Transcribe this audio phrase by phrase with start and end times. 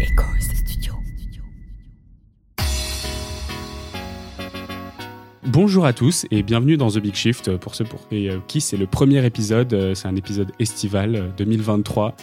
[0.00, 0.94] Studio.
[5.44, 7.56] Bonjour à tous et bienvenue dans The Big Shift.
[7.56, 11.28] Pour ceux pour euh, qui c'est le premier épisode, euh, c'est un épisode estival euh,
[11.36, 12.14] 2023,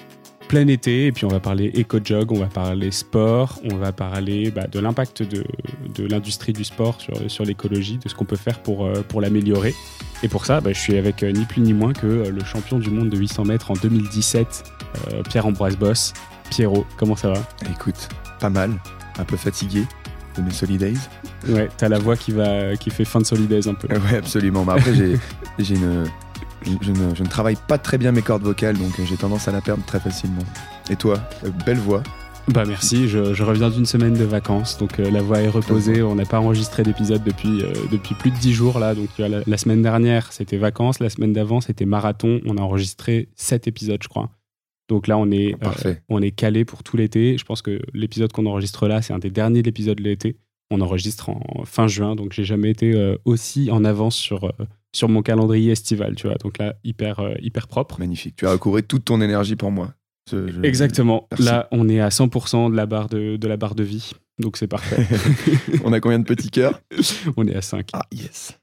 [0.47, 4.51] plein été, et puis on va parler éco-jog, on va parler sport, on va parler
[4.51, 5.43] bah, de l'impact de,
[6.07, 6.97] l'industrie du sport
[7.27, 9.73] sur, l'écologie, de ce qu'on peut faire pour, euh, l'améliorer.
[10.23, 12.43] Et pour ça, bah, je suis avec euh, ni plus ni moins que euh, le
[12.43, 14.63] champion du monde de 800 mètres en 2017,
[15.13, 16.13] euh, Pierre-Ambroise Boss.
[16.49, 17.41] Pierrot, comment ça va
[17.71, 18.09] Écoute,
[18.39, 18.71] pas mal,
[19.17, 19.83] un peu fatigué
[20.37, 20.97] de mes Solidays.
[21.47, 23.87] Ouais, t'as la voix qui, va, qui fait fin de solidaise un peu.
[23.87, 24.65] Ouais, absolument.
[24.65, 25.19] Mais après, j'ai,
[25.59, 26.05] j'ai une,
[26.81, 29.51] je, ne, je ne travaille pas très bien mes cordes vocales, donc j'ai tendance à
[29.51, 30.43] la perdre très facilement.
[30.89, 32.03] Et toi, euh, belle voix.
[32.47, 36.03] Bah merci, je, je reviens d'une semaine de vacances, donc euh, la voix est reposée,
[36.03, 39.41] on n'a pas enregistré d'épisode depuis, euh, depuis plus de 10 jours là, donc la,
[39.45, 43.99] la semaine dernière c'était vacances, la semaine d'avant c'était marathon, on a enregistré 7 épisodes
[44.03, 44.29] je crois.
[44.87, 48.31] Donc là on est, euh, on est calé pour tout l'été, je pense que l'épisode
[48.31, 50.37] qu'on enregistre là c'est un des derniers épisodes de l'été,
[50.71, 54.51] on enregistre en fin juin, donc j'ai jamais été euh, aussi en avance sur, euh,
[54.95, 57.99] sur mon calendrier estival, tu vois, donc là hyper, hyper propre.
[57.99, 58.35] Magnifique.
[58.37, 59.93] Tu as recouvré toute ton énergie pour moi.
[60.31, 61.45] Je- je- Exactement, Merci.
[61.45, 64.57] là on est à 100% de la barre de, de la barre de vie, donc
[64.57, 65.03] c'est parfait.
[65.83, 66.79] On a combien de petits cœurs?
[67.37, 67.89] On est à 5.
[67.93, 68.57] Ah, yes.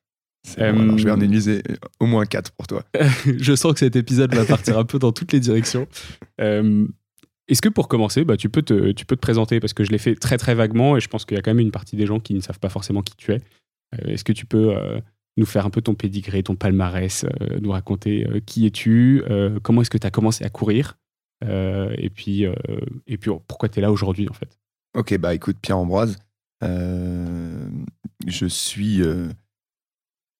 [0.58, 2.84] Euh, je vais en utiliser euh, au moins 4 pour toi.
[3.26, 5.86] je sens que cet épisode va partir un peu dans toutes les directions.
[6.40, 6.86] Euh,
[7.48, 9.60] Est-ce que pour commencer, bah, tu, peux te, tu peux te présenter?
[9.60, 11.50] Parce que je l'ai fait très très vaguement et je pense qu'il y a quand
[11.50, 13.40] même une partie des gens qui ne savent pas forcément qui tu es.
[13.94, 15.00] Euh, Est-ce que tu peux euh,
[15.36, 19.58] nous faire un peu ton pédigré, ton palmarès, euh, nous raconter euh, qui es-tu, euh,
[19.62, 20.98] comment est-ce que tu as commencé à courir
[21.44, 22.54] euh, et, puis, euh,
[23.06, 24.58] et puis pourquoi tu es là aujourd'hui en fait?
[24.96, 26.18] Ok, bah écoute, Pierre-Ambroise,
[26.62, 27.66] euh,
[28.26, 29.28] je suis euh,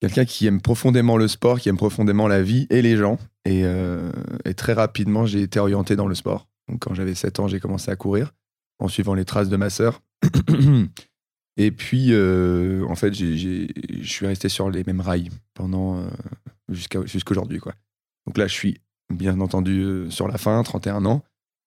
[0.03, 3.19] quelqu'un qui aime profondément le sport, qui aime profondément la vie et les gens.
[3.45, 4.11] Et, euh,
[4.45, 6.49] et très rapidement, j'ai été orienté dans le sport.
[6.69, 8.33] Donc quand j'avais 7 ans, j'ai commencé à courir
[8.81, 10.03] en suivant les traces de ma sœur.
[11.57, 13.69] et puis, euh, en fait, je
[14.03, 16.09] suis resté sur les mêmes rails pendant euh,
[16.69, 17.61] jusqu'à jusqu'aujourd'hui.
[17.61, 17.75] quoi.
[18.27, 21.23] Donc là, je suis bien entendu euh, sur la fin, 31 ans.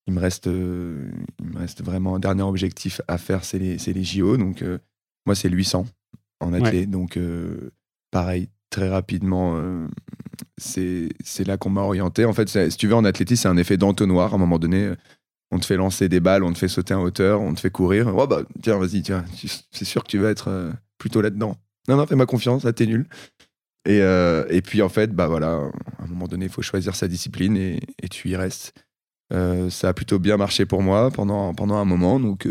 [0.07, 4.03] Il me reste, il me reste vraiment un dernier objectif à faire, c'est les, les
[4.03, 4.35] JO.
[4.37, 4.63] Donc,
[5.25, 5.87] moi, c'est le 800
[6.41, 6.91] en athlète.
[6.91, 7.17] Donc,
[8.15, 9.89] pareil, très rapidement, euh,
[10.57, 11.09] c'est
[11.45, 12.23] là qu'on m'a orienté.
[12.23, 14.31] En fait, si tu veux, en athlétisme, c'est un effet d'entonnoir.
[14.31, 14.95] À un moment donné, euh,
[15.51, 17.71] on te fait lancer des balles, on te fait sauter en hauteur, on te fait
[17.71, 18.15] courir.
[18.15, 19.25] Oh, bah, tiens, vas-y, tiens,
[19.69, 21.57] c'est sûr que tu vas être euh, plutôt là-dedans.
[21.89, 23.05] Non, non, fais-moi confiance, là, t'es nul.
[23.85, 27.07] Et, et puis, en fait, bah voilà, à un moment donné, il faut choisir sa
[27.07, 28.73] discipline et, et tu y restes.
[29.29, 32.47] Ça a plutôt bien marché pour moi pendant, pendant un moment, donc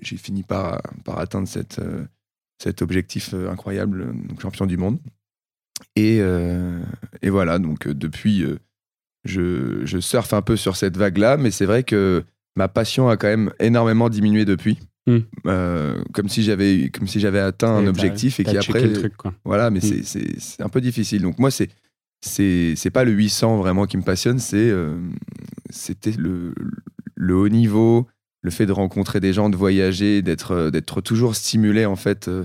[0.00, 1.78] j'ai fini par, par atteindre cette,
[2.58, 4.98] cet objectif euh, incroyable, euh, donc champion du monde.
[5.96, 6.80] Et, euh,
[7.22, 8.44] et voilà, donc depuis,
[9.24, 12.24] je, je surfe un peu sur cette vague-là, mais c'est vrai que
[12.56, 14.78] ma passion a quand même énormément diminué depuis.
[15.08, 15.18] Hmm.
[15.46, 18.92] Euh, comme si j'avais comme si j'avais atteint Et un objectif et qui après le
[18.92, 19.34] truc quoi.
[19.44, 20.02] voilà, mais Mm.
[20.04, 21.22] c'est- un peu difficile.
[21.22, 21.70] Donc moi, c'est
[22.20, 24.96] c'est c'est pas le 800 vraiment qui me passionne, c'est euh,
[25.70, 26.54] c'était le,
[27.16, 28.06] le haut niveau,
[28.42, 32.28] le fait de rencontrer des gens, de voyager, d'être euh, d'être toujours stimulé en fait.
[32.28, 32.44] euh,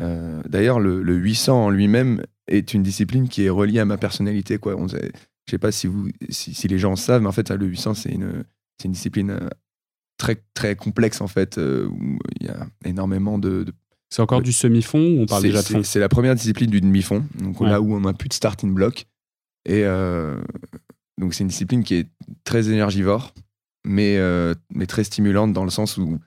[0.00, 3.96] euh, D'ailleurs, le, le 800 en lui-même est une discipline qui est reliée à ma
[3.98, 4.58] personnalité.
[4.58, 4.76] Quoi.
[4.76, 4.96] On, je
[5.50, 8.10] sais pas si, vous, si, si les gens savent, mais en fait, le 800, c'est
[8.12, 8.44] une,
[8.78, 9.38] c'est une discipline
[10.18, 13.72] très, très complexe, en fait, où il y a énormément de, de
[14.10, 15.82] C'est encore du semi-fond ou on parle c'est- déjà de fond?
[15.82, 17.68] C'est la première discipline du demi-fond, donc Ouais.
[17.68, 19.06] là où on n'a plus de starting block.
[19.66, 20.40] Et euh,
[21.20, 22.08] donc c'est une discipline qui est
[22.44, 23.34] très énergivore,
[23.88, 26.18] mais, euh, mais très stimulante dans le sens où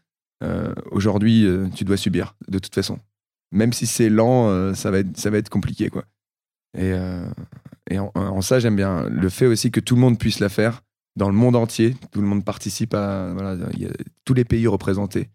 [0.43, 2.99] euh, aujourd'hui euh, tu dois subir de toute façon.
[3.51, 5.89] Même si c'est lent, ça, va être, ça va être compliqué.
[5.89, 6.05] Quoi.
[6.77, 6.93] Et,
[7.89, 10.83] et en, ça, j'aime bien le fait aussi que tout le monde puisse la faire
[11.17, 11.97] dans le monde entier.
[12.13, 13.33] Tout le monde participe à.
[13.33, 13.91] Voilà, il y a
[14.23, 15.27] tous les pays représentés.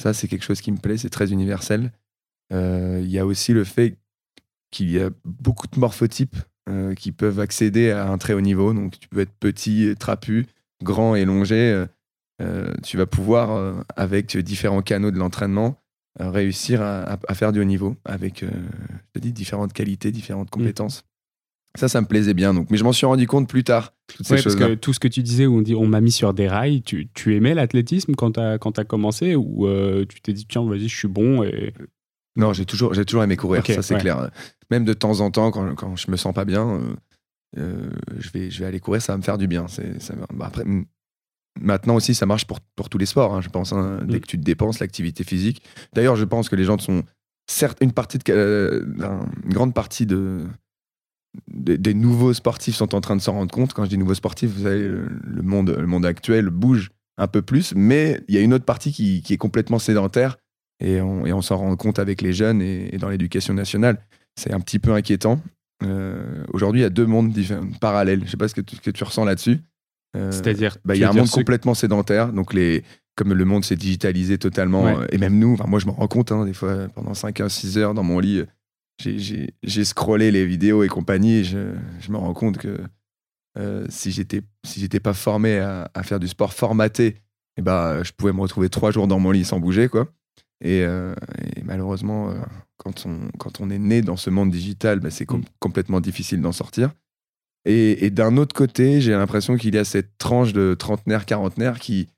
[0.00, 1.90] Ça, c'est quelque chose qui me plaît, c'est très universel.
[2.52, 3.98] Il y a aussi le fait
[4.70, 6.36] qu'il y a beaucoup de morphotypes
[6.96, 8.72] qui peuvent accéder à un très haut niveau.
[8.72, 10.46] Donc, tu peux être petit, trapu,
[10.82, 11.72] grand et longé.
[11.72, 11.86] Euh,
[12.42, 15.80] euh, tu vas pouvoir, euh, avec différents canaux de l'entraînement,
[16.20, 21.04] euh, réussir à, faire du haut niveau avec, je te dis, différentes qualités, différentes compétences.
[21.78, 22.54] Ça, ça me plaisait bien.
[22.54, 23.92] Donc, mais je m'en suis rendu compte plus tard.
[24.06, 26.00] Toutes ces Ouais, parce que tout ce que tu disais, où on dit on m'a
[26.00, 29.66] mis sur des rails, tu, tu aimais l'athlétisme quand tu as, as commencé ou
[30.08, 31.74] tu t'es dit tiens, vas-y, je suis bon et...
[32.38, 34.00] Non, j'ai toujours, j'ai toujours aimé courir, ça c'est ouais.
[34.00, 34.30] clair.
[34.70, 36.80] Même de temps en temps, quand, quand je me sens pas bien,
[37.58, 39.66] euh, je, vais, je vais aller courir, ça va me faire du bien.
[39.68, 40.64] C'est, ça va- bah, après,
[41.60, 43.72] maintenant aussi, ça marche pour, pour tous les sports, hein, je pense.
[43.72, 44.00] hein.
[44.04, 44.20] dès Mm.
[44.20, 45.62] que tu te dépenses, l'activité physique.
[45.94, 47.02] D'ailleurs, je pense que les gens sont.
[47.48, 48.84] Certes, une, partie de, euh,
[49.44, 50.44] une grande partie de,
[51.48, 53.72] des, des nouveaux sportifs sont en train de s'en rendre compte.
[53.72, 57.28] Quand je dis nouveaux sportifs, vous savez, le, le monde, le monde actuel bouge un
[57.28, 60.36] peu plus, mais il y a une autre partie qui, qui est complètement sédentaire
[60.80, 64.04] et on, et on s'en rend compte avec les jeunes et, et dans l'éducation nationale.
[64.38, 65.40] C'est un petit peu inquiétant.
[65.82, 67.34] Euh, Aujourd'hui, il y a deux mondes
[67.80, 68.22] parallèles.
[68.24, 69.58] Je sais pas ce que tu, ce que tu ressens là-dessus.
[70.16, 72.32] Euh, C'est-à-dire, bah, il y a un monde complètement sédentaire.
[72.32, 72.82] Donc, les,
[73.16, 74.96] comme le monde s'est digitalisé totalement, Ouais.
[74.96, 77.40] euh, et même nous, enfin, moi, je me rends compte, hein, des fois, pendant 5
[77.40, 78.42] heures, 6 heures dans mon lit,
[78.98, 82.78] j'ai- scrollé les vidéos et compagnie, et je, je me rends compte que
[83.58, 87.16] euh, si j'étais si j'étais pas formé à, à faire du sport formaté,
[87.58, 90.08] eh ben, je pouvais me retrouver trois jours dans mon lit sans bouger, quoi.
[90.62, 91.14] Et, euh,
[91.56, 92.30] et malheureusement,
[92.76, 95.44] quand, on, quand on est né dans ce monde digital, bah, c'est com- Mm.
[95.60, 96.90] complètement difficile d'en sortir.
[97.64, 101.80] Et, et d'un autre côté, j'ai l'impression qu'il y a cette tranche de trentenaires, quarantenaires
[101.80, 102.08] qui,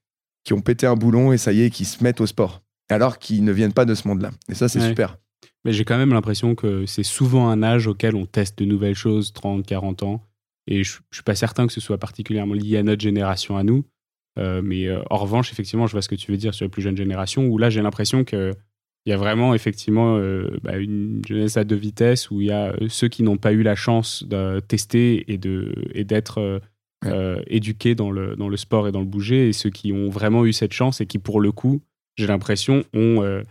[0.44, 2.62] qui ont pété un boulon et ça y est, qui se mettent au sport.
[2.90, 4.31] Alors qu'ils ne viennent pas de ce monde-là.
[4.50, 4.88] Et ça, c'est Ouais.
[4.88, 5.16] super.
[5.64, 8.94] Mais j'ai quand même l'impression que c'est souvent un âge auquel on teste de nouvelles
[8.94, 10.22] choses, 30, 40 ans.
[10.66, 13.62] Et je, je suis pas certain que ce soit particulièrement lié à notre génération à
[13.62, 13.84] nous.
[14.38, 16.69] Euh, mais euh, en revanche, effectivement, je vois ce que tu veux dire sur la
[16.70, 18.22] plus jeune génération, où là, j'ai l'impression
[19.05, 22.50] qu'il y a vraiment, effectivement, euh, bah, une jeunesse à deux vitesses, où il y
[22.53, 26.39] a euh, ceux qui n'ont pas eu la chance de tester et de- et d'être
[26.39, 26.59] euh,
[27.05, 27.45] Ouais.
[27.47, 30.45] éduqués dans le, dans le sport et dans le bouger, et ceux qui ont vraiment
[30.45, 31.81] eu cette chance et qui, pour le coup,
[32.17, 33.23] j'ai l'impression, ont.
[33.23, 33.43] euh,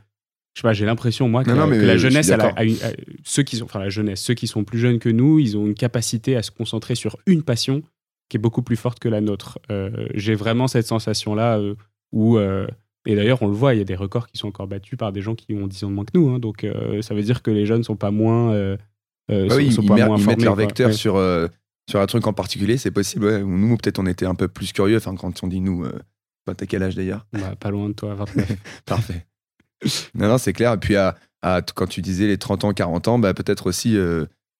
[0.53, 2.41] je sais pas, j'ai l'impression, moi, que, Non, non, la- mais que la jeunesse, elle
[2.41, 2.59] a- d'accord.
[2.59, 2.91] a une- a-
[3.23, 5.65] ceux qui sont, enfin la jeunesse, ceux qui sont plus jeunes que nous, ils ont
[5.65, 7.83] une capacité à se concentrer sur une passion
[8.29, 9.59] qui est beaucoup plus forte que la nôtre.
[10.13, 11.61] J'ai vraiment cette sensation-là
[12.11, 12.37] où,
[13.07, 15.11] et d'ailleurs, on le voit, il y a des records qui sont encore battus par
[15.11, 16.29] des gens qui ont 10 ans de moins que nous.
[16.29, 16.39] hein.
[16.39, 18.51] donc, euh, ça veut dire que les jeunes sont pas moins.
[18.53, 18.77] euh,
[19.31, 20.63] euh, Bah sont- oui, sont ils, pas moins ils mettent leur quoi.
[20.63, 20.93] vecteur Ouais.
[20.93, 21.47] sur, euh,
[21.89, 23.25] sur un truc en particulier, c'est possible.
[23.25, 23.43] ouais.
[23.43, 24.97] Nous, peut-être, on était un peu plus curieux.
[24.97, 25.85] Enfin, quand on dit nous,
[26.45, 27.25] bah, t'as quel âge d'ailleurs?
[27.33, 28.51] Bah, pas loin de toi, 29.
[28.85, 29.25] Parfait.
[30.15, 30.73] non, non, c'est clair.
[30.73, 33.97] Et puis, à, à- quand tu disais les 30 ans, 40 ans, bah, peut-être aussi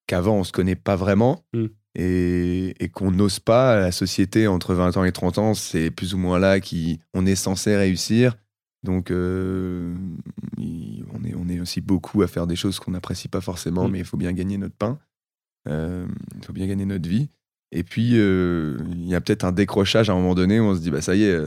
[0.08, 1.66] qu'avant, on se connaît pas vraiment Mm.
[1.96, 3.80] Et, et qu'on n'ose pas.
[3.80, 7.36] La société, entre 20 ans et 30 ans, c'est plus ou moins là qu'on est
[7.36, 8.36] censé réussir.
[8.84, 9.96] Donc, euh,
[10.58, 13.92] on, est, on est aussi beaucoup à faire des choses qu'on n'apprécie pas forcément, Mm.
[13.92, 15.00] mais il faut bien gagner notre pain.
[15.68, 16.08] Euh,
[16.38, 17.30] Il faut bien gagner notre vie.
[17.72, 20.76] Et puis, euh, il y a peut-être un décrochage à un moment donné où on
[20.76, 21.38] se dit, bah, ça y est,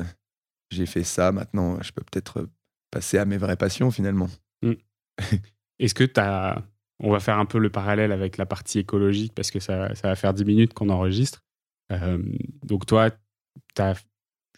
[0.70, 2.46] j'ai fait ça, maintenant, je peux peut-être
[2.90, 4.28] passer à mes vraies passions finalement.
[5.78, 6.62] Est-ce que tu as.
[7.00, 10.16] On va faire un peu le parallèle avec la partie écologique parce que ça, va
[10.16, 11.42] faire 10 minutes qu'on enregistre.
[11.92, 12.18] Euh,
[12.62, 13.10] donc, toi,
[13.74, 13.94] tu as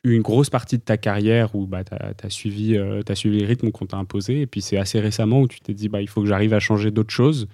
[0.04, 3.46] eu une grosse partie de ta carrière où bah, tu as, suivi, euh, suivi les
[3.46, 4.40] rythmes qu'on t'a imposés.
[4.40, 6.60] Et puis, c'est assez récemment où tu t'es dit bah, il faut que j'arrive à
[6.60, 7.46] changer d'autres choses.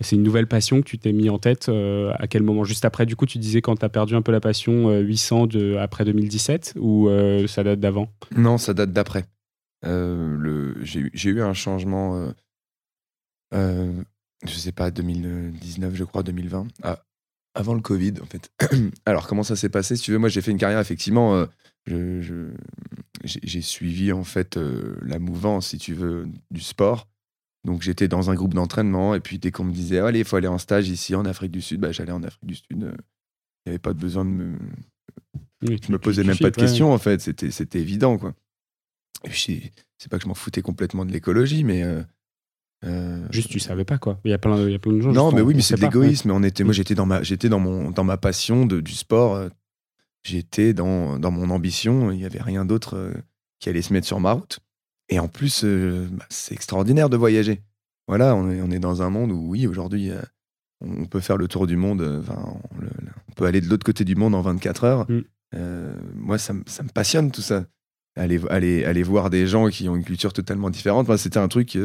[0.00, 1.68] C'est une nouvelle passion que tu t'es mis en tête.
[1.70, 2.64] euh, à quel moment?
[2.64, 5.00] Juste après, du coup, tu disais quand tu as perdu un peu la passion, euh,
[5.00, 7.08] 800 de, après 2017 ou
[7.46, 8.12] ça date d'avant?
[8.36, 9.24] Non, ça date d'après.
[9.82, 12.32] J'ai eu- un changement,
[14.46, 17.02] je sais pas, 2019, je crois, 2020, ah,
[17.54, 18.50] avant le Covid, en fait.
[19.06, 21.46] Alors, comment ça s'est passé Si tu veux, moi, j'ai fait une carrière, effectivement, euh,
[21.86, 27.08] je- je- j'ai suivi, en fait, euh, la mouvance, si tu veux, du sport.
[27.64, 30.36] Donc, j'étais dans un groupe d'entraînement, et puis dès qu'on me disait, allez, il faut
[30.36, 32.82] aller en stage ici, en Afrique du Sud, bah, j'allais en Afrique du Sud.
[32.84, 32.92] euh,
[33.66, 34.58] Il n'y avait pas de besoin de me,
[35.62, 38.34] Oui, je me posais même pas de questions en fait, c'était évident quoi.
[39.24, 41.82] Et puis, c'est- c'est pas que je m'en foutais complètement de l'écologie, mais
[42.84, 44.18] euh, Juste, tu savais pas quoi.
[44.24, 45.12] Il y a plein, il y a plein de gens.
[45.12, 46.30] non, mais on- oui, mais c'est de l'égoïsme.
[46.30, 49.48] On était, moi, j'étais dans ma, j'étais dans mon, dans ma passion de, du sport.
[50.22, 52.10] J'étais dans, dans mon ambition.
[52.10, 53.12] Il y avait rien d'autre euh,
[53.60, 54.58] qui allait se mettre sur ma route.
[55.10, 57.60] Et en plus, euh, bah, c'est extraordinaire de voyager.
[58.08, 60.20] Voilà, on est, on est dans un monde où oui, aujourd'hui, euh,
[60.80, 62.00] on peut faire le tour du monde.
[62.28, 62.90] on, le-
[63.28, 65.06] on peut aller de l'autre côté du monde en 24 heures.
[65.10, 65.20] Mm.
[66.16, 67.64] Moi, ça, me- ça me passionne tout ça.
[68.16, 71.14] Aller, aller, aller voir des gens qui ont une culture totalement différente.
[71.16, 71.76] C'était un truc.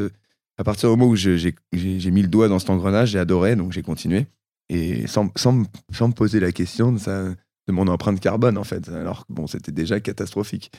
[0.58, 3.72] À partir du moment où j'ai mis le doigt dans cet engrenage, j'ai adoré, donc
[3.72, 4.26] j'ai continué.
[4.68, 7.36] Et sans, sans, me- sans me poser la question de,
[7.68, 8.88] mon empreinte carbone, en fait.
[8.88, 10.70] Alors que bon, c'était déjà catastrophique.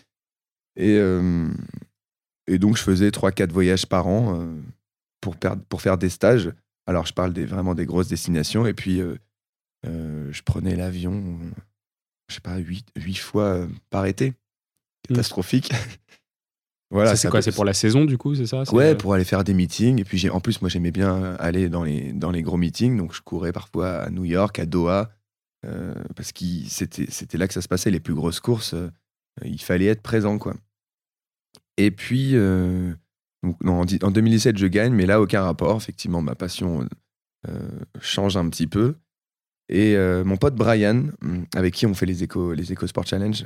[0.75, 1.49] Et, euh,
[2.47, 4.61] et donc, je faisais 3-4 voyages par an euh,
[5.19, 6.51] pour, faire des stages.
[6.87, 8.65] Alors, je parle des, vraiment des grosses destinations.
[8.65, 9.01] Et puis,
[9.85, 11.39] euh, je prenais l'avion,
[12.27, 14.33] je sais pas, 8, fois euh, par été.
[15.07, 15.71] Catastrophique.
[16.91, 19.23] Voilà, c'est quoi C'est pour la saison, du coup, c'est ça Ouais, euh, pour aller
[19.23, 19.99] faire des meetings.
[19.99, 22.97] Et puis, j'ai, en plus, moi, j'aimais bien aller dans les, dans les gros meetings.
[22.97, 25.11] Donc, je courais parfois à New York, à Doha,
[25.65, 27.91] euh, parce que c'était, c'était là que ça se passait.
[27.91, 28.89] Les plus grosses courses, euh,
[29.43, 30.55] il fallait être présent, quoi.
[31.77, 32.93] Et puis, euh,
[33.43, 35.77] donc, non, en, di- en 2017, je gagne, mais là, aucun rapport.
[35.77, 36.85] Effectivement, ma passion
[37.99, 38.95] change un petit peu.
[39.69, 39.95] Et
[40.25, 41.05] mon pote Brian,
[41.55, 43.45] avec qui on fait les Eco, les Sport Challenge,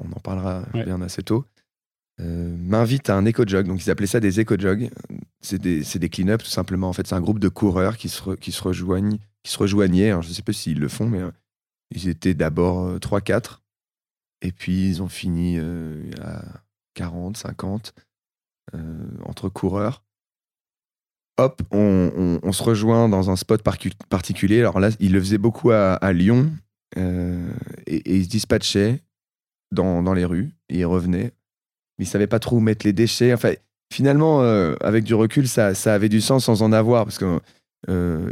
[0.00, 0.84] on, on en parlera Ouais.
[0.84, 1.44] bien assez tôt,
[2.20, 3.66] euh, m'invite à un éco-jog.
[3.66, 4.90] Donc, ils appelaient ça des éco-jogs.
[5.40, 6.88] C'est des, des clean-up, tout simplement.
[6.88, 10.10] En fait, c'est un groupe de coureurs qui se, qui se, rejoignent, qui se rejoignaient.
[10.22, 11.30] Je ne sais pas s'ils le font, mais euh,
[11.90, 13.58] ils étaient d'abord euh, 3-4.
[14.42, 15.58] Et puis, ils ont fini
[16.20, 16.44] à
[16.92, 17.94] 40, 50,
[19.24, 20.02] entre coureurs.
[21.38, 24.60] Hop, on, se rejoint dans un spot particulier.
[24.60, 26.52] Alors là, ils le faisaient beaucoup à, Lyon.
[26.94, 27.00] et,
[27.86, 29.00] ils se dispatchaient
[29.72, 30.52] dans, les rues.
[30.68, 31.32] Et ils revenaient.
[31.98, 33.32] Mais ils savaient pas trop où mettre les déchets.
[33.32, 33.52] Enfin,
[33.92, 34.40] finalement,
[34.80, 37.04] avec du recul, ça, avait du sens sans en avoir.
[37.04, 37.40] Parce que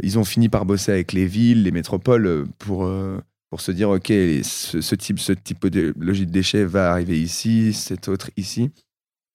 [0.03, 2.89] ils ont fini par bosser avec les villes, les métropoles pour,
[3.49, 7.71] pour se dire, OK, ce, type, ce type de logique de déchets va arriver ici,
[7.73, 8.71] cet autre ici.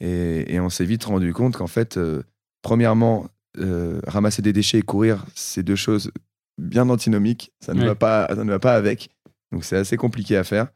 [0.00, 2.22] Et, on s'est vite rendu compte qu'en fait, euh,
[2.62, 6.10] premièrement, euh, ramasser des déchets et courir, c'est deux choses
[6.58, 7.52] bien antinomiques.
[7.60, 9.10] Ça ne, va, pas, ça ne va pas avec.
[9.52, 10.68] Donc c'est assez compliqué à faire.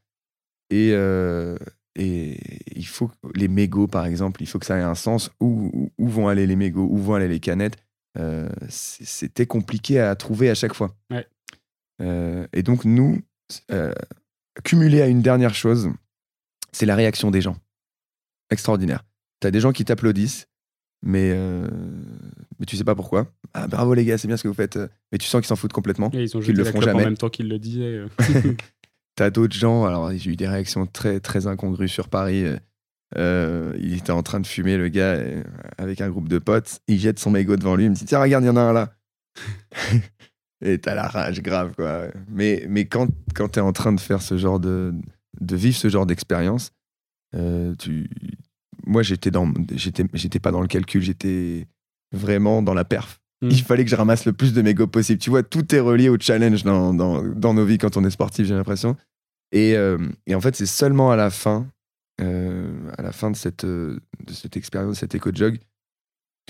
[0.71, 1.57] Et, euh,
[1.97, 2.39] et
[2.75, 5.31] il faut les mégots, par exemple, il faut que ça ait un sens.
[5.41, 6.89] Où, où vont aller les mégots?
[6.91, 7.77] Où vont aller les canettes?
[8.69, 10.95] C'était compliqué à trouver à chaque fois.
[12.01, 13.21] et donc, nous,
[13.71, 13.93] euh,
[14.65, 15.91] cumulé à une dernière chose,
[16.73, 17.57] c'est la réaction des gens.
[18.51, 19.05] Extraordinaire.
[19.41, 20.49] Tu as des gens qui t'applaudissent,
[21.03, 21.69] mais, euh,
[22.59, 23.27] mais tu sais pas pourquoi.
[23.55, 24.79] Ah, bravo les gars, c'est bien ce que vous faites.
[25.11, 26.11] Mais tu sens qu'ils s'en foutent complètement.
[26.13, 27.03] ils ont le feront jamais.
[27.03, 28.03] en même temps qu'ils le disaient.
[29.13, 29.17] Euh.
[29.17, 32.45] T'as d'autres gens, alors j'ai eu des réactions très, très incongrues sur Paris.
[33.17, 35.19] il était en train de fumer, le gars,
[35.79, 36.81] avec un groupe de potes.
[36.89, 37.85] Il jette son mégot devant lui.
[37.85, 38.95] Il me dit Tiens, regarde, il y en a un là.
[40.65, 42.09] et t'as la rage grave, quoi.
[42.29, 44.95] Mais, quand, quand t'es en train de faire ce genre de.
[45.41, 46.73] vivre ce genre d'expérience,
[47.35, 47.75] euh.
[48.87, 49.03] Moi.
[49.03, 49.31] J'étais,
[50.15, 51.69] j'étais pas dans le calcul, j'étais
[52.13, 53.22] vraiment dans la perf.
[53.43, 53.51] Hmm.
[53.51, 55.19] Il fallait que je ramasse le plus de mégots possible.
[55.19, 58.11] Tu vois, tout est relié au challenge dans, dans, dans nos vies quand on est
[58.11, 58.97] sportif, j'ai l'impression.
[59.51, 61.67] Et, euh, et, en fait, c'est seulement à la fin,
[62.21, 65.59] euh, à la fin de cette, de cette expérience, cet éco-jog,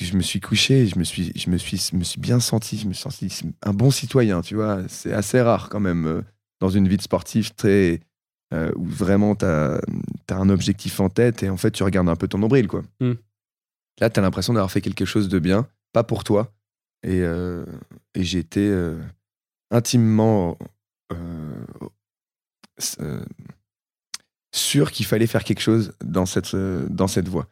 [0.01, 2.89] je me suis couché, je me suis, je me suis, me suis bien senti, je
[2.89, 4.81] me suis senti un bon citoyen, tu vois.
[4.89, 6.23] C'est assez rare quand même euh,
[6.61, 8.01] dans une vie de sportif très
[8.55, 9.81] euh, où vraiment tu as,
[10.31, 12.83] un objectif en tête et en fait tu regardes un peu ton nombril, quoi.
[13.01, 13.15] Hmm.
[14.01, 16.51] Là, tu as l'impression d'avoir fait quelque chose de bien, pas pour toi.
[17.03, 17.65] Et, euh,
[18.15, 18.73] et j'ai été
[19.71, 20.57] intimement
[24.55, 27.49] sûr qu'il fallait faire quelque chose dans cette, dans cette voie.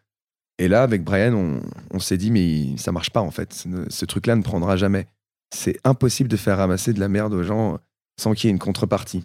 [0.61, 3.67] Et là, avec Brian, on, s'est dit, mais ça marche pas en fait.
[3.89, 5.07] Ce, truc-là ne prendra jamais.
[5.55, 7.79] C'est impossible de faire ramasser de la merde aux gens
[8.21, 9.25] sans qu'il y ait une contrepartie.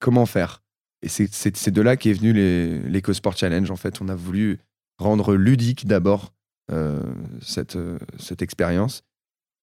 [0.00, 0.60] Comment faire?
[1.02, 3.70] Et c'est de là qu'est venu l'EcoSport Challenge.
[3.70, 4.58] En fait, on a voulu
[4.98, 6.32] rendre ludique d'abord
[6.72, 7.00] euh,
[7.40, 7.78] cette,
[8.18, 9.04] cette expérience.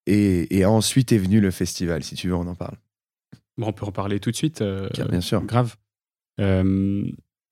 [0.09, 2.75] Et, ensuite est venu le festival, si tu veux, on en parle.
[3.57, 4.61] Bon, on peut en parler tout de suite.
[4.61, 5.41] Euh, bien sûr.
[5.43, 5.75] Grave.
[6.39, 7.03] Euh,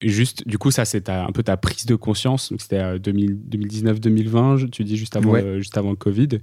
[0.02, 2.52] juste, du coup, ça, c'est un peu ta prise de conscience.
[2.58, 6.40] C'était 2019-2020, euh, tu dis juste avant, euh, juste avant le Covid.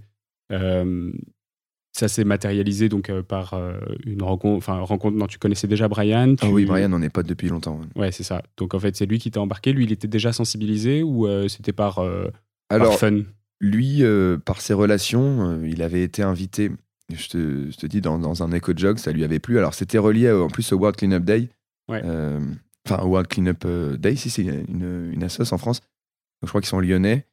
[1.98, 3.57] Ça s'est matérialisé donc par
[4.05, 5.15] une rencontre, enfin rencontre.
[5.15, 6.36] Non, tu connaissais déjà Brian.
[6.41, 7.79] Ah oui, Brian, on est potes depuis longtemps.
[7.95, 8.43] Ouais, c'est ça.
[8.57, 9.72] Donc en fait, c'est lui qui t'a embarqué.
[9.72, 12.05] Lui, il était déjà sensibilisé ou c'était par,
[12.69, 13.22] Alors, fun?
[13.62, 14.03] Lui,
[14.43, 16.71] par ses relations, il avait été invité.
[17.13, 19.57] Je te, je te dis dans, dans un éco jog, ça lui avait plu.
[19.57, 21.50] Alors c'était relié en plus au World Cleanup Day.
[21.88, 22.01] Ouais
[22.85, 25.81] enfin World Cleanup euh, Day, si c'est une, une assoce en France.
[26.43, 27.25] je crois qu'ils sont lyonnais.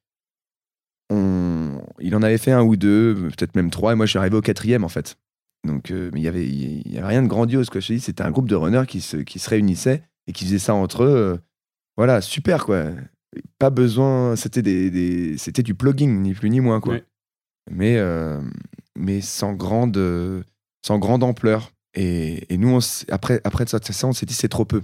[1.10, 1.82] On...
[2.00, 4.36] Il en avait fait un ou deux, peut-être même trois, et moi je suis arrivé
[4.36, 5.18] au quatrième en fait.
[5.64, 7.70] Donc, euh, mais il y avait, y avait rien de grandiose.
[7.70, 7.80] Quoi.
[7.80, 10.58] Je dis, c'était un groupe de runners qui se, qui se réunissaient et qui faisaient
[10.58, 11.14] ça entre eux.
[11.14, 11.36] Euh,
[11.96, 12.90] voilà, super quoi.
[13.58, 16.98] Pas besoin, c'était des, des c'était du plugging, ni plus ni moins quoi.
[17.70, 17.98] Mais,
[18.96, 20.44] mais sans grande,
[20.84, 21.72] sans grande ampleur.
[21.94, 22.78] Et, et nous,
[23.10, 24.82] après, après ça, on s'est dit c'est trop peu.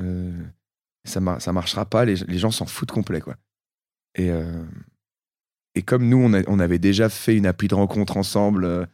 [0.00, 0.32] Euh,
[1.04, 3.20] ça, ça marchera pas, les, gens s'en foutent complet.
[3.20, 3.36] Quoi.
[4.16, 4.64] Et, euh,
[5.74, 8.84] et comme nous, on, on, avait déjà fait une appli de rencontre ensemble, euh,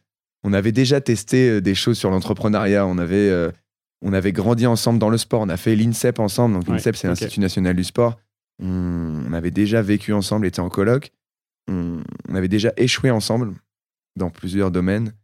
[0.44, 3.32] on avait déjà testé des choses sur l'entrepreneuriat, on avait,
[4.02, 7.06] on avait grandi ensemble dans le sport, on a fait l'INSEP ensemble, donc l'INSEP c'est
[7.06, 8.18] l'Institut national du sport.
[8.62, 11.10] On, avait déjà vécu ensemble, était en colloque,
[11.68, 12.02] on,
[12.32, 13.54] avait déjà échoué ensemble
[14.16, 15.14] dans plusieurs domaines.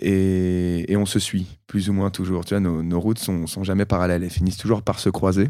[0.00, 2.44] Et, on se suit, plus ou moins toujours.
[2.44, 5.48] Tu vois, nos, routes sont, sont jamais parallèles, elles finissent toujours par se croiser.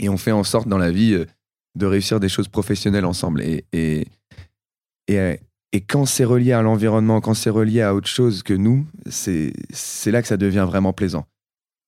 [0.00, 1.26] Et on fait en sorte dans la vie euh,
[1.74, 3.42] de réussir des choses professionnelles ensemble.
[3.42, 4.06] Et, et,
[5.72, 9.52] et quand c'est relié à l'environnement, quand c'est relié à autre chose que nous, c'est
[10.06, 11.26] là que ça devient vraiment plaisant.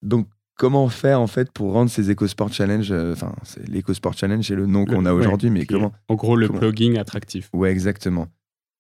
[0.02, 3.34] Donc, comment faire en fait pour rendre ces EcoSport Challenge, euh, enfin,
[3.68, 7.50] l'EcoSport Challenge, c'est le nom qu'on a aujourd'hui, mais comment En gros, le plugging attractif.
[7.52, 8.28] Ouais, exactement.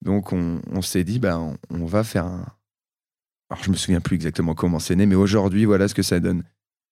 [0.02, 1.40] Donc, on, on s'est dit, bah,
[1.70, 2.46] on, va faire un,
[3.50, 6.20] alors je me souviens plus exactement comment c'est né, mais aujourd'hui, voilà ce que ça
[6.20, 6.44] donne.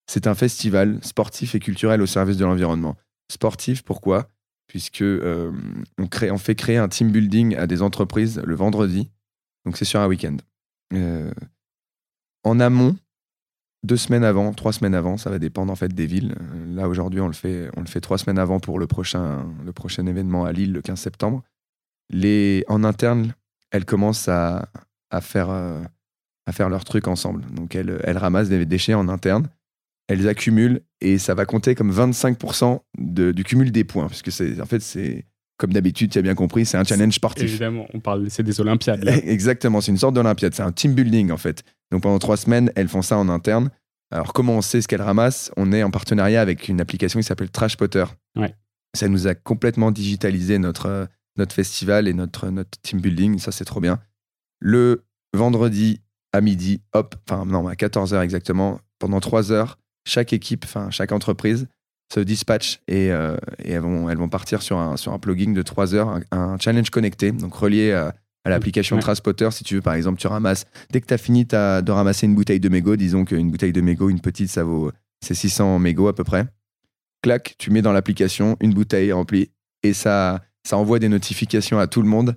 [0.06, 2.96] C'est un festival sportif et culturel au service de l'environnement.
[3.30, 4.28] Sportif, pourquoi?
[4.66, 5.52] Puisque euh,
[5.98, 9.10] on, crée, on fait créer un team building à des entreprises le vendredi,
[9.64, 10.36] donc c'est sur un week-end.
[10.94, 11.30] Euh,
[12.44, 12.96] en amont,
[13.84, 16.34] deux semaines avant, trois semaines avant, ça va dépendre en fait des villes.
[16.68, 19.72] Là aujourd'hui, on le fait, on le fait trois semaines avant pour le prochain, le
[19.72, 21.42] prochain événement à Lille le 15 septembre.
[22.10, 23.34] Les, en interne,
[23.70, 24.68] elles commencent à,
[25.10, 25.80] à faire, euh,
[26.46, 27.42] à faire leur truc ensemble.
[27.54, 29.48] Donc elles, elles ramassent des déchets en interne,
[30.08, 34.60] elles accumulent et ça va compter comme 25% de- du cumul des points, puisque c'est
[34.60, 35.24] en fait c'est
[35.58, 37.44] comme d'habitude, tu as bien compris, c'est un challenge sportif.
[37.44, 39.04] Évidemment, on parle, c'est des Olympiades.
[39.04, 39.16] là.
[39.24, 41.62] Exactement, c'est une sorte d'Olympiade, c'est un team building en fait.
[41.92, 43.70] Donc pendant trois semaines, elles font ça en interne.
[44.10, 45.52] Alors comment on sait ce qu'elles ramassent?
[45.56, 48.04] On est en partenariat avec une application qui s'appelle Trash Potter.
[48.36, 48.54] Ouais.
[48.94, 51.06] Ça nous a complètement digitalisé notre, euh,
[51.36, 54.00] notre festival et notre, notre team building, ça c'est trop bien.
[54.58, 56.00] Le vendredi
[56.32, 61.12] à midi, hop, enfin non, à 14h exactement, pendant trois heures, chaque équipe, enfin chaque
[61.12, 61.68] entreprise
[62.12, 65.52] se dispatch et, euh, et elles, vont, elles vont partir sur un, sur un plugin
[65.52, 69.02] de 3 heures, un, un challenge connecté, donc relié à, à l'application Ouais.
[69.02, 69.48] Traspotter.
[69.52, 72.34] Si tu veux, par exemple, tu ramasses, dès que tu as fini de ramasser une
[72.34, 74.90] bouteille de mégot, disons qu'une bouteille de mégot, une petite, ça vaut
[75.24, 76.46] c'est 600 mégots à peu près.
[77.22, 79.50] Clac, tu mets dans l'application une bouteille remplie
[79.84, 82.34] et ça, ça envoie des notifications à tout le monde.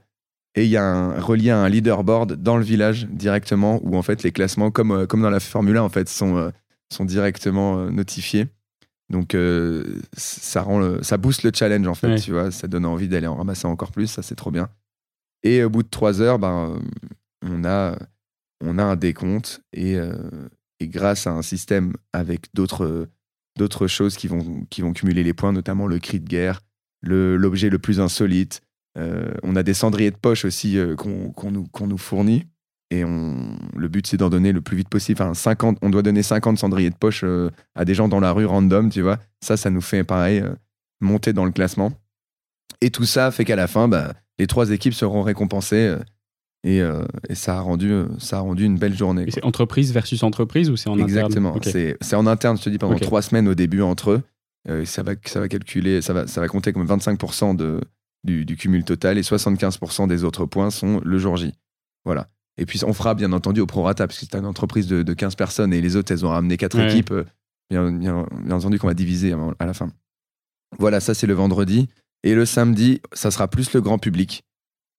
[0.54, 4.02] Et il y a un relié à un leaderboard dans le village directement où en
[4.04, 6.52] fait les classements, comme, euh, comme dans la Formule 1, en fait, sont, euh,
[6.94, 8.48] sont directement euh, notifiés.
[9.10, 12.20] Donc euh, ça, rend le- ça booste le challenge en fait, Ouais.
[12.20, 14.70] tu vois, ça donne envie d'aller en ramasser encore plus, ça c'est trop bien.
[15.46, 16.82] Et au bout de trois heures, ben,
[17.44, 17.98] on, a,
[18.62, 20.18] on a un décompte et, euh,
[20.80, 23.08] et grâce à un système avec d'autres
[23.88, 26.62] choses qui vont, qui vont cumuler les points, notamment le cri de guerre,
[27.04, 28.62] l'objet le, plus insolite.
[28.98, 32.48] euh, on a des cendriers de poche aussi euh, qu'on nous, qu'on nous fournit.
[32.90, 35.22] Et on, le but, c'est d'en donner le plus vite possible.
[35.22, 38.32] Enfin, 50, on doit donner 50 cendriers de poche euh, à des gens dans la
[38.32, 39.20] rue random, tu vois.
[39.42, 40.44] Ça, ça nous fait pareil,
[41.02, 41.92] monter dans le classement.
[42.82, 45.88] Et tout ça fait qu'à la fin, bah, les trois équipes seront récompensées.
[45.88, 46.00] euh,
[46.64, 49.26] et, euh, et ça, a rendu, euh, ça a rendu une belle journée.
[49.30, 51.56] C'est entreprise versus entreprise ou c'est en interne Exactement.
[52.02, 54.24] C'est en interne, je te dis, pendant trois semaines au début entre eux.
[54.68, 57.82] Euh, ça, va, ça va calculer, ça va, ça va compter comme 25% de,
[58.24, 61.54] du, du cumul total et 75% des autres points sont le jour J.
[62.04, 62.30] Voilà.
[62.58, 65.14] Et puis on fera bien entendu au prorata, parce que c'est une entreprise de, de
[65.14, 66.90] 15 personnes et les autres, elles ont ramené quatre Ouais.
[66.92, 67.14] équipes.
[67.70, 69.92] Bien, bien- bien entendu qu'on va diviser à à la fin.
[70.80, 71.88] Voilà, ça c'est le vendredi.
[72.24, 74.44] Et le samedi, ça sera plus le grand public.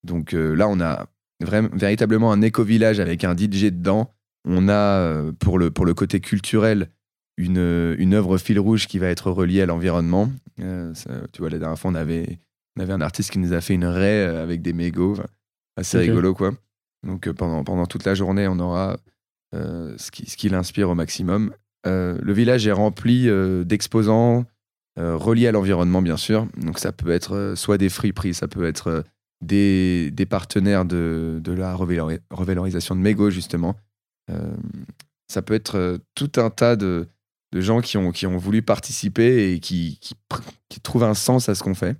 [0.03, 1.07] Donc euh, là, on a
[1.41, 4.13] vraiment, véritablement un éco-village avec un DJ dedans.
[4.45, 6.89] On a, euh, pour le, pour le côté culturel,
[7.37, 10.31] une, une œuvre fil rouge qui va être reliée à l'environnement.
[10.59, 10.93] Euh,
[11.33, 12.39] tu vois, la dernière fois, on avait,
[12.77, 15.11] on avait un artiste qui nous a fait une raie avec des mégots.
[15.13, 15.25] Enfin,
[15.75, 16.03] assez Ok.
[16.05, 16.51] rigolo, quoi.
[17.05, 18.97] Donc pendant, pendant toute la journée, on aura
[19.55, 21.53] euh, ce qui, ce qui l'inspire au maximum.
[21.85, 24.45] Euh, le village est rempli euh, d'exposants
[24.97, 26.47] reliés à l'environnement, bien sûr.
[26.57, 29.01] Donc ça peut être euh, soit des friperies, ça peut être euh,
[29.41, 33.75] des, des partenaires de, de la revalori- revalorisation de mégots, justement.
[34.31, 34.55] Euh,
[35.31, 37.07] ça peut être euh, tout un tas de,
[37.53, 39.99] de gens qui ont, qui ont voulu participer et qui,
[40.69, 41.95] qui, trouvent un sens à ce qu'on fait.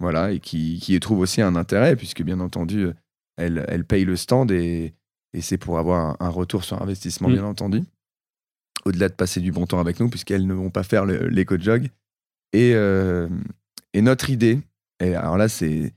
[0.00, 2.92] Voilà, et qui, qui y trouvent aussi un intérêt, puisque bien entendu, euh,
[3.36, 4.94] elles, elles payent le stand et,
[5.32, 7.32] et c'est pour avoir un, un retour sur investissement, Mm.
[7.32, 7.82] bien entendu.
[8.84, 11.88] Au-delà de passer du bon temps avec nous, puisqu'elles ne vont pas faire l'éco-jog.
[12.52, 13.28] Et, euh,
[13.94, 14.60] et notre idée,
[15.02, 15.92] et alors là, c'est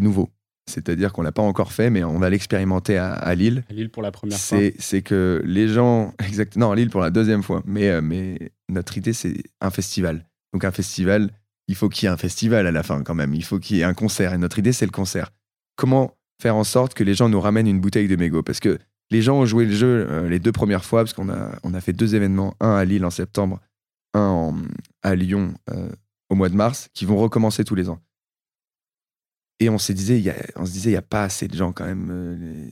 [0.00, 0.30] nouveau.
[0.68, 3.62] C'est-à-dire qu'on l'a pas encore fait, mais on va l'expérimenter à, à Lille.
[3.70, 4.58] À Lille pour la première fois.
[4.58, 6.12] C'est c'est que les gens.
[6.26, 7.62] Exact, non, à Lille pour la deuxième fois.
[7.66, 10.26] Mais, euh, mais notre idée, c'est un festival.
[10.52, 11.30] Donc, un festival,
[11.68, 13.32] il faut qu'il y ait un festival à la fin, quand même.
[13.34, 14.34] Il faut qu'il y ait un concert.
[14.34, 15.30] Et notre idée, c'est le concert.
[15.76, 18.78] Comment faire en sorte que les gens nous ramènent une bouteille de mégot Parce que
[19.12, 21.74] les gens ont joué le jeu euh, les deux premières fois, parce qu'on a, on
[21.74, 23.60] a fait deux événements, un à Lille en septembre,
[24.14, 24.56] un en-
[25.06, 25.88] à Lyon euh,
[26.30, 28.00] au mois de mars, qui vont recommencer tous les ans.
[29.60, 31.48] Et on, s'est disait, il y a- on se disait, il n'y a pas assez
[31.48, 32.08] de gens quand même.
[32.10, 32.68] euh,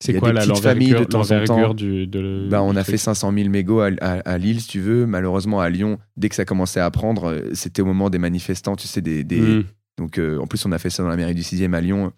[0.00, 1.74] C'est quoi petites familles de temps en temps.
[1.74, 2.94] du, de, Bah, on du a truc?
[2.94, 5.06] fait 500 000 mégots à, à- à Lille, si tu veux.
[5.06, 8.74] Malheureusement, à Lyon, dès que ça commençait à prendre, euh, c'était au moment des manifestants,
[8.76, 9.22] tu sais, des.
[9.22, 9.64] des- Hmm.
[9.96, 12.12] Donc, euh, en plus, on a fait ça dans la mairie du 6e à Lyon.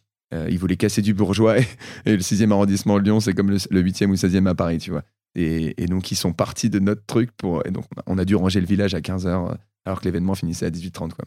[0.51, 1.67] Ils voulaient casser du bourgeois et,
[2.07, 4.79] et le 6e arrondissement de Lyon, c'est comme le, le 8e ou 16e à Paris,
[4.79, 5.03] tu vois.
[5.37, 7.65] Et, et donc, ils sont partis de notre truc pour.
[7.67, 10.71] Et donc, on a, dû ranger le village à 15h, alors que l'événement finissait à
[10.71, 11.27] 18h30, quoi.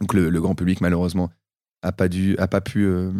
[0.00, 1.30] Donc, le, le grand public, malheureusement,
[1.82, 2.84] a pas, dû, a pas pu.
[2.84, 3.10] euh,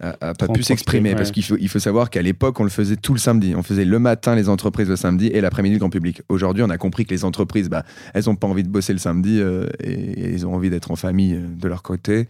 [0.00, 2.64] a, a pas Prendre pu s'exprimer parce qu'il faut, il faut savoir qu'à l'époque on
[2.64, 5.74] le faisait tout le samedi on faisait le matin les entreprises le samedi et l'après-midi
[5.76, 8.64] le grand public aujourd'hui on a compris que les entreprises bah, elles ont pas envie
[8.64, 11.68] de bosser le samedi euh, et, et ils ont envie d'être en famille euh, de
[11.68, 12.28] leur côté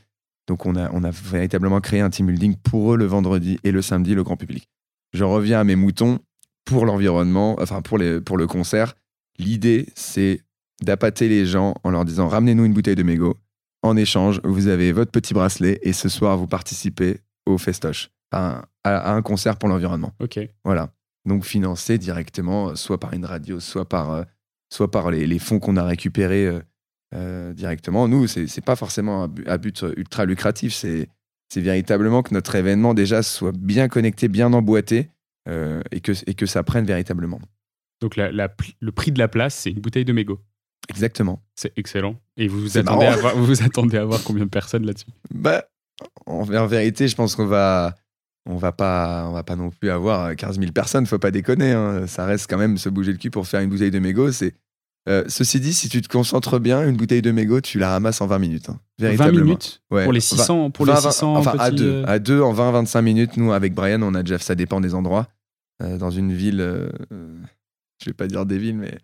[0.48, 3.70] donc on a, on a véritablement créé un team building pour eux le vendredi et
[3.72, 4.68] le samedi le grand public
[5.14, 6.18] je reviens à mes moutons
[6.64, 8.94] pour l'environnement enfin pour, les, pour le concert
[9.38, 10.40] l'idée c'est
[10.82, 13.36] d'appâter les gens en leur disant ramenez-nous une bouteille de mégot
[13.84, 18.58] en échange, vous avez votre petit bracelet et ce soir, vous participez au festoche, à
[18.58, 20.12] un, à- à un concert pour l'environnement.
[20.20, 20.38] Ok.
[20.64, 20.92] Voilà.
[21.26, 24.24] donc financé directement, soit par une radio, soit par,
[24.72, 26.48] soit par les, les fonds qu'on a récupérés
[27.54, 28.08] directement.
[28.08, 31.08] Nous, c'est n'est pas forcément un but, ultra lucratif, c'est
[31.56, 35.10] véritablement que notre événement déjà soit bien connecté, bien emboîté
[35.46, 37.40] et, que, et que ça prenne véritablement.
[38.00, 40.40] Donc le prix de la place, c'est une bouteille de mégot.
[40.88, 41.42] Exactement.
[41.54, 42.20] C'est excellent.
[42.36, 45.06] Et vous vous, attendez à voir, vous vous attendez à voir combien de personnes là-dessus?
[45.32, 45.64] Bah,
[46.26, 47.94] en, vérité, je pense qu'on va,
[48.46, 51.06] on va pas, on va pas non plus avoir 15 000 personnes.
[51.06, 51.72] Faut pas déconner.
[51.72, 52.06] Hein.
[52.06, 54.32] Ça reste quand même se bouger le cul pour faire une bouteille de mégot.
[54.32, 54.54] C'est
[55.08, 58.20] euh, ceci dit, si tu te concentres bien, une bouteille de mégot, tu la ramasses
[58.20, 58.68] en 20 minutes.
[58.68, 62.02] Hein, 20 minutes Pour les 600, pour les 600 Enfin, à deux.
[62.02, 63.36] Euh, à deux, en 20-25 minutes.
[63.36, 65.28] Nous, avec Brian, on a déjà, ça dépend des endroits.
[65.82, 66.60] Euh, dans une ville,
[67.10, 68.98] je vais pas dire des villes, mais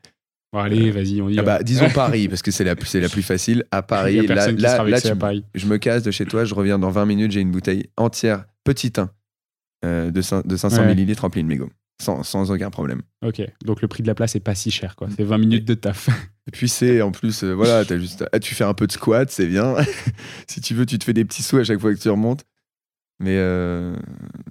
[0.50, 1.58] Bon, allez, vas-y, on y ah va.
[1.58, 3.64] bah, disons Paris, parce que c'est la, c'est la plus facile.
[3.70, 5.44] À Paris, là, là, là tu, Paris.
[5.54, 8.46] je me casse de chez toi, je reviens dans 20 minutes, j'ai une bouteille entière,
[8.64, 8.92] petit
[9.82, 10.94] 1, de, de 500 ouais.
[10.94, 11.68] ml remplie de mégot.
[12.00, 13.02] Sans, sans, aucun problème.
[13.26, 15.08] Ok, donc le prix de la place est pas si cher, quoi.
[15.16, 16.08] C'est 20 minutes de taf.
[16.46, 18.92] Et puis c'est en plus, euh, voilà, as juste, ah, tu fais un peu de
[18.92, 19.74] squat, c'est bien.
[20.46, 22.44] si tu veux, tu te fais des petits sous à chaque fois que tu remontes.
[23.20, 23.96] Mais, euh,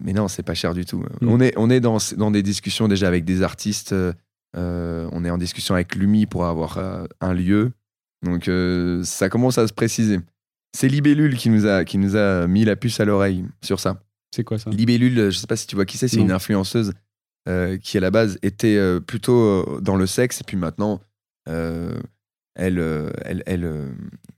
[0.02, 1.00] mais non, c'est pas cher du tout.
[1.22, 1.28] Mm.
[1.30, 3.94] On est, on est dans, dans des discussions déjà avec des artistes.
[3.94, 6.80] Euh, on est en discussion avec l'UMI pour avoir
[7.22, 7.72] un lieu.
[8.24, 8.50] Donc
[9.04, 10.20] ça commence à se préciser.
[10.74, 14.04] C'est Libellule qui nous, a, qui nous a mis la puce à l'oreille sur ça.
[14.36, 14.70] C'est quoi ça?
[14.70, 16.94] Libellule, je sais pas si tu vois qui c'est, c'est une influenceuse euh,
[17.82, 21.00] qui à la base était euh, plutôt euh, dans le sexe, et puis maintenant,
[21.46, 22.02] elle,
[22.56, 23.72] elle, elle,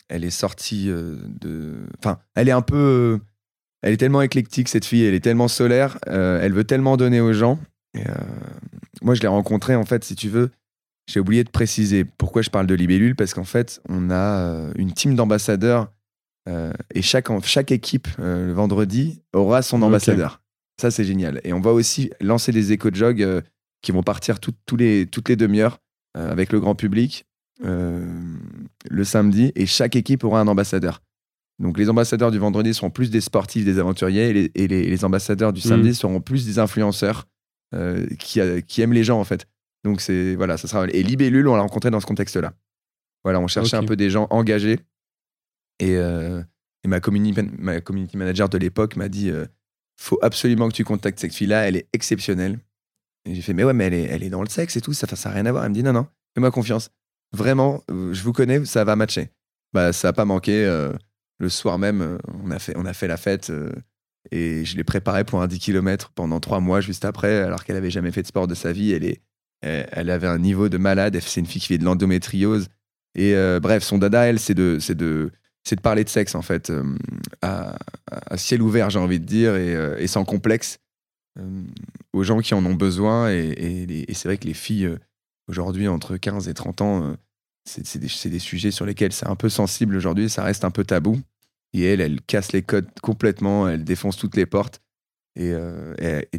[0.10, 1.74] elle, est sortie de.
[1.98, 3.20] Enfin, elle est un peu.
[3.82, 7.34] Elle est tellement éclectique, cette fille, elle est tellement solaire, elle veut tellement donner aux
[7.34, 7.58] gens.
[9.02, 10.52] moi, je l'ai rencontrée, en fait, si tu veux,
[11.08, 14.92] j'ai oublié de préciser pourquoi je parle de Libellule, parce qu'en fait, on a une
[14.92, 15.92] team d'ambassadeurs
[16.94, 20.42] et chaque, chaque équipe, le vendredi, aura son ambassadeur.
[20.80, 21.42] Ça, c'est génial.
[21.44, 23.42] Et on va aussi lancer des éco-jogs euh,
[23.82, 24.38] qui vont partir
[24.78, 25.80] les, toutes les demi-heures
[26.16, 27.26] euh, avec le grand public
[27.66, 28.06] euh,
[28.90, 29.52] le samedi.
[29.56, 31.02] Et chaque équipe aura un ambassadeur.
[31.60, 35.60] Donc les ambassadeurs du vendredi seront plus des sportifs, des aventuriers, et les, ambassadeurs du
[35.60, 35.96] samedi mmh.
[35.96, 37.28] seront plus des influenceurs
[38.18, 39.46] qui, qui, aiment les gens en fait.
[39.84, 42.54] Donc c'est voilà, ça sera et Libellule, on l'a rencontré dans ce contexte-là.
[43.26, 44.80] Voilà, on cherchait un peu des gens engagés
[45.80, 49.30] et, et ma, community, ma community manager de l'époque m'a dit
[50.00, 52.60] faut absolument que tu contactes cette fille-là, elle est exceptionnelle.
[53.26, 54.94] Et j'ai fait, mais ouais, mais elle est, elle est dans le sexe et tout,
[54.94, 55.66] ça n'a rien à voir.
[55.66, 56.90] Elle me dit, non, non, fais-moi confiance.
[57.34, 59.30] Vraiment, euh, je vous connais, ça va matcher.
[59.74, 60.66] Bah, ça n'a pas manqué.
[60.66, 60.94] Euh,
[61.38, 63.52] le soir même, euh, on, a fait, on a fait la fête
[64.32, 67.78] et je l'ai préparée pour un 10 km pendant trois mois juste après, alors qu'elle
[67.78, 68.94] avait jamais fait de sport de sa vie.
[68.94, 69.22] Elle, est,
[69.62, 71.18] elle, avait un niveau de malade.
[71.22, 72.68] C'est une fille qui fait de l'endométriose.
[73.16, 75.32] Et bref, son dada, elle, c'est de, de,
[75.70, 76.84] c'est de parler de sexe en fait euh,
[77.44, 77.78] à,
[78.38, 80.80] ciel ouvert j'ai envie de dire et, euh, sans complexe
[81.38, 81.64] euh,
[82.12, 83.30] aux gens qui en ont besoin.
[83.30, 84.90] Et, c'est vrai que les filles
[85.48, 87.16] aujourd'hui entre 15 et 30 ans
[87.66, 91.22] c'est des, sujets sur lesquels c'est un peu sensible aujourd'hui ça reste un peu tabou.
[91.74, 94.82] Et elle elle casse les codes complètement elle défonce toutes les portes.
[95.36, 95.54] Et,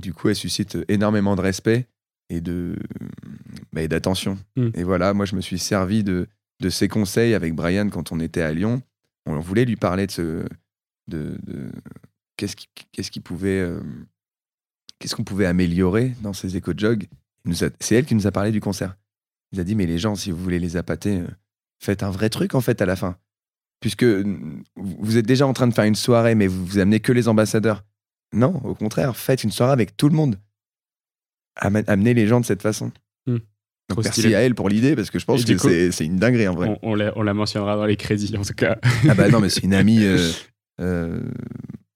[0.01, 1.87] du coup elle suscite énormément de respect
[2.31, 2.77] et de
[3.73, 4.39] bah, d'attention.
[4.57, 4.71] Mmh.
[4.75, 6.27] et voilà moi je me suis servi de
[6.61, 8.83] de ses conseils avec Brian quand on était à Lyon
[9.27, 10.47] on voulait lui parler de ce,
[11.15, 11.37] euh,
[12.37, 12.57] qu'est-ce
[15.17, 17.07] qu'on pouvait améliorer dans ces éco-jogs.
[17.53, 18.97] C'est elle qui nous a parlé du concert.
[19.53, 21.29] Il nous a dit, mais les gens, si vous voulez les appâter, euh,
[21.79, 23.17] faites un vrai truc en fait à la fin.
[23.81, 27.29] Puisque vous êtes déjà en train de faire une soirée, mais vous amenez que les
[27.29, 27.83] ambassadeurs.
[28.33, 30.39] Non, au contraire, faites une soirée avec tout le monde.
[31.57, 32.93] Amenez les gens de cette façon.
[33.95, 36.55] Hmm merci à elle pour l'idée parce que je pense que c'est une dinguerie en
[36.55, 36.79] vrai.
[36.83, 38.79] On, on, la, mentionnera dans les crédits en tout cas.
[39.09, 40.31] ah bah non, mais c'est une amie, euh,
[40.81, 41.21] euh,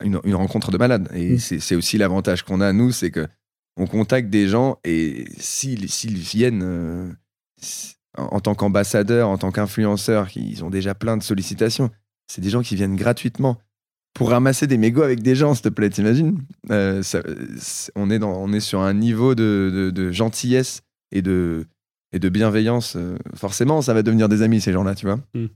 [0.02, 1.08] une, une, rencontre de malade.
[1.14, 1.38] Et mm.
[1.38, 3.26] c'est aussi l'avantage qu'on a, nous, c'est que
[3.76, 7.12] on contacte des gens et s'ils viennent euh,
[8.16, 11.90] en, tant qu'ambassadeurs, en tant qu'influenceurs, ils ont déjà plein de sollicitations.
[12.28, 13.58] C'est des gens qui viennent gratuitement
[14.14, 16.40] pour ramasser des mégots avec des gens, s'il te plaît, t'imagines?
[16.70, 21.66] On, est on est sur un niveau de, de gentillesse et de,
[22.14, 25.18] et de bienveillance, euh, forcément, ça va devenir des amis, ces gens-là, tu vois.
[25.34, 25.46] Hmm.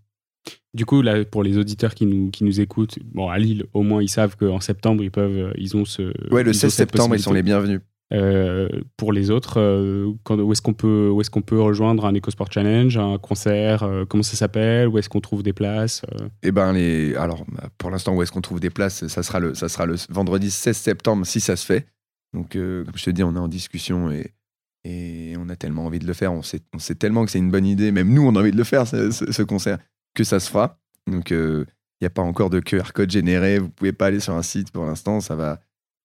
[0.75, 3.83] Du coup, là, pour les auditeurs qui nous, qui nous écoutent, bon, à Lille, au
[3.83, 6.13] moins, ils savent qu'en septembre, ils peuvent, euh, ils ont ce.
[6.33, 7.81] Ouais, le 16 septembre, ils sont les bienvenus.
[8.13, 9.61] Euh, pour les autres,
[10.25, 13.87] quand, où est-ce qu'on peut, où est-ce qu'on peut rejoindre un EcoSport Challenge, un concert
[14.09, 16.03] Comment ça s'appelle Où est-ce qu'on trouve des places
[16.43, 19.41] Eh ben, les, alors, bah, pour l'instant, où est-ce qu'on trouve des places Ça sera
[19.41, 21.87] le, ça sera le vendredi 16 septembre, si ça se fait.
[22.33, 24.33] Donc, comme je te dis, on est en discussion et
[24.85, 27.39] et on a tellement envie de le faire, on sait, on sait tellement que c'est
[27.39, 29.79] une bonne idée, même nous on a envie de le faire ce, concert,
[30.15, 30.79] que ça se fera.
[31.07, 31.65] Donc il euh,
[32.01, 34.71] n'y a pas encore de QR code généré, vous pouvez pas aller sur un site
[34.71, 35.61] pour l'instant, ça va,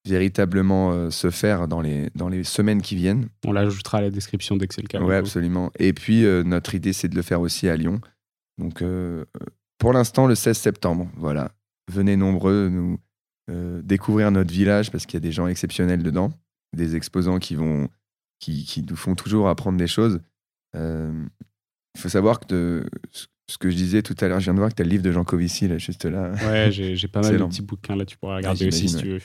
[0.06, 3.30] véritablement euh, se faire dans les, dans les semaines qui viennent.
[3.46, 5.02] On l'ajoutera à la description dès que c'est le cas.
[5.02, 5.72] Oui, absolument.
[5.80, 8.02] Et puis, euh, notre idée, c'est de le faire aussi à Lyon.
[8.58, 9.26] Donc, euh,
[9.78, 11.10] pour l'instant, le 16 septembre.
[11.16, 11.52] Voilà.
[11.92, 13.00] Venez nombreux nous
[13.84, 16.32] découvrir notre village parce qu'il y a des gens exceptionnels dedans,
[16.74, 17.90] des exposants qui, vont,
[18.44, 20.20] qui, qui nous font toujours apprendre des choses.
[20.76, 22.86] Il faut savoir que de,
[23.50, 24.92] ce que je disais tout à l'heure, je viens de voir que tu as le
[24.92, 26.34] livre de Jean Covici, là, juste là.
[26.46, 29.20] Ouais, j'ai pas mal de petits bouquins, là, tu pourras regarder aussi si tu veux.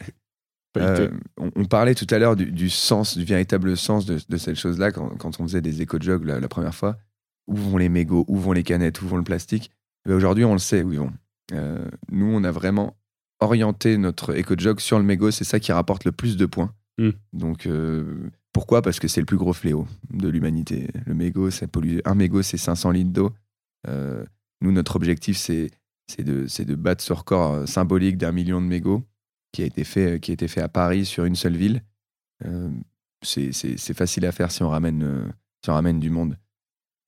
[0.76, 5.40] Euh, on, parlait tout à l'heure du, sens, du véritable sens de, cette chose-là quand,
[5.40, 6.96] on faisait des éco-jogs la, première fois.
[7.46, 8.24] Où vont les mégots?
[8.28, 9.00] Où vont les canettes?
[9.02, 9.70] Où vont le plastique?
[10.06, 11.12] Ben, Aujourd'hui, on le sait où ils vont.
[11.52, 12.96] Euh, nous, on a vraiment
[13.40, 15.30] orienté notre éco-jog sur le mégot.
[15.30, 16.72] C'est ça qui rapporte le plus de points.
[16.98, 17.10] Hmm.
[17.32, 18.04] Donc, euh,
[18.58, 18.82] pourquoi?
[18.82, 20.88] Parce que c'est le plus gros fléau de l'humanité.
[21.06, 21.98] Le mégot, ça pollue.
[22.04, 23.32] Un mégot, c'est 500 litres d'eau.
[23.86, 25.70] nous, notre objectif, c'est
[26.18, 29.04] de, battre ce record symbolique d'un million de mégots
[29.52, 31.84] qui a été fait, qui a été fait à Paris sur une seule ville.
[32.46, 32.68] Euh,
[33.22, 35.28] c'est facile à faire si on ramène, euh,
[35.64, 36.36] si on ramène du monde.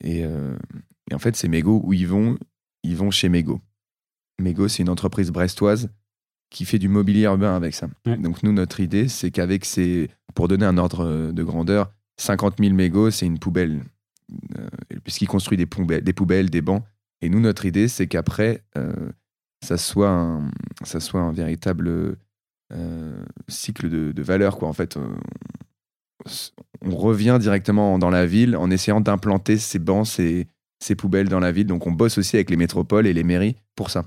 [0.04, 0.56] Et, euh,
[1.12, 2.38] en fait, c'est Mego où ils vont,
[2.84, 3.60] ils vont chez Mego.
[4.40, 5.90] Mego, c'est une entreprise brestoise
[6.50, 7.88] qui fait du mobilier urbain avec ça.
[8.04, 12.74] Donc nous, notre idée, c'est qu'avec ces, pour donner un ordre de grandeur, 50 000
[12.74, 13.82] mégots, c'est une poubelle,
[15.28, 16.82] construisent des poubelles, des poubelles, des bancs.
[17.22, 18.64] Et nous, notre idée, c'est qu'après,
[19.62, 20.50] ça soit un,
[20.82, 22.16] ça soit un véritable
[22.72, 24.68] euh, cycle de, de valeur, quoi.
[24.68, 25.08] En fait, euh,
[26.82, 30.46] on, revient directement dans la ville en essayant d'implanter ces bancs, ces,
[30.78, 31.66] ces poubelles dans la ville.
[31.66, 34.04] Donc, on bosse aussi avec les métropoles et les mairies pour ça.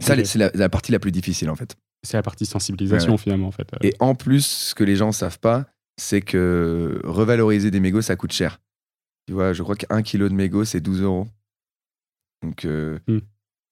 [0.00, 1.76] Ça, c'est la, partie la plus difficile, en fait.
[2.02, 3.68] C'est la partie sensibilisation, finalement, en fait.
[3.82, 8.16] Et en plus, ce que les gens savent pas, c'est que revaloriser des mégots, ça
[8.16, 8.60] coûte cher.
[9.26, 11.26] Tu vois, je crois qu'un kilo de mégots, c'est 12 euros.
[12.42, 13.18] Donc, euh, hmm.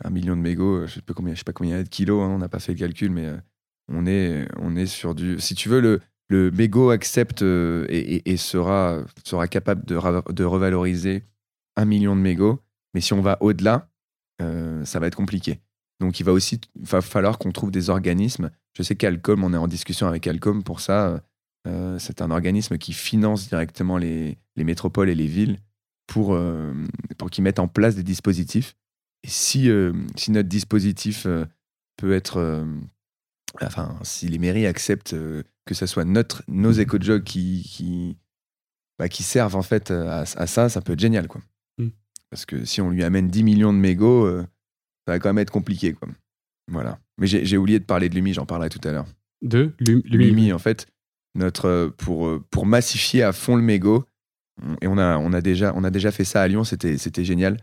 [0.05, 1.85] un million de mégots, je ne sais, pas combien, sais pas combien il y a
[1.85, 3.31] de kilos, hein, on n'a pas fait le calcul, mais
[3.89, 5.39] on est, on est sur du.
[5.39, 9.99] Si tu veux, le, le Bego accepte euh, et, sera, sera capable de,
[10.33, 11.25] de, revaloriser
[11.77, 12.61] un million de mégots.
[12.95, 13.89] Mais si on va au-delà,
[14.41, 15.61] euh, ça va être compliqué.
[16.01, 18.51] Donc il va aussi va falloir qu'on trouve des organismes.
[18.77, 21.23] Je sais qu'Alcom, on est en discussion avec Alcom pour ça.
[21.67, 25.59] Euh, c'est un organisme qui finance directement les, les métropoles et les villes
[26.07, 26.39] pour,
[27.17, 28.77] pour qu'ils mettent en place des dispositifs.
[29.23, 29.71] Et si,
[30.17, 31.27] si notre dispositif
[31.97, 32.67] peut être
[33.63, 36.81] enfin, si les mairies acceptent euh, que ce soit notre, nos mmh.
[36.81, 38.17] éco-jogs qui, qui,
[38.99, 41.29] bah, qui, servent en fait à, ça, ça peut être génial.
[41.29, 41.41] Quoi.
[41.79, 41.89] Mmh.
[42.31, 44.47] Parce que si on lui amène 10 millions de mégots, euh,
[45.07, 45.93] ça va quand même être compliqué.
[45.93, 46.09] Quoi.
[46.71, 46.99] Voilà.
[47.19, 49.07] Mais j'ai oublié de parler de Lumi, j'en parlerai tout à l'heure.
[49.43, 50.53] De Lumi.
[50.53, 50.87] en fait,
[51.35, 54.05] notre, euh, pour, pour massifier à fond le mégot,
[54.81, 57.59] et on a, on, a déjà, on a déjà fait ça à Lyon, c'était génial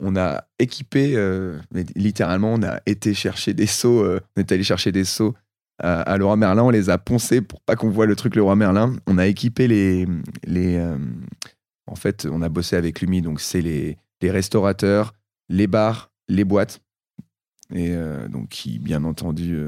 [0.00, 1.58] on a équipé, euh,
[1.94, 5.34] littéralement, on a été chercher des seaux, euh, on est allé chercher des seaux
[5.82, 8.96] à, Leroy Merlin, on les a poncés pour pas qu'on voit le truc Leroy Merlin.
[9.06, 10.06] On a équipé les.
[10.44, 10.98] les euh,
[11.86, 15.14] en fait, on a bossé avec Lumi, donc c'est les, les, restaurateurs,
[15.48, 16.80] les bars, les boîtes,
[17.74, 17.94] et
[18.28, 19.58] donc qui, bien entendu,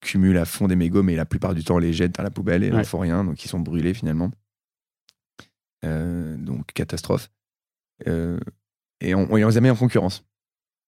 [0.00, 2.30] cumulent à fond des mégots, mais la plupart du temps, on les jettent dans la
[2.30, 4.30] poubelle et il n'en faut rien, donc ils sont brûlés finalement.
[5.82, 7.30] donc, catastrophe
[9.02, 10.24] et on, les a mis en concurrence.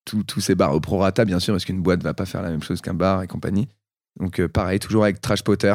[0.05, 2.63] Tous ces bars au prorata, bien sûr, parce qu'une boîte va pas faire la même
[2.63, 3.69] chose qu'un bar et compagnie.
[4.21, 5.75] Donc, euh, pareil, toujours avec Trash Potter.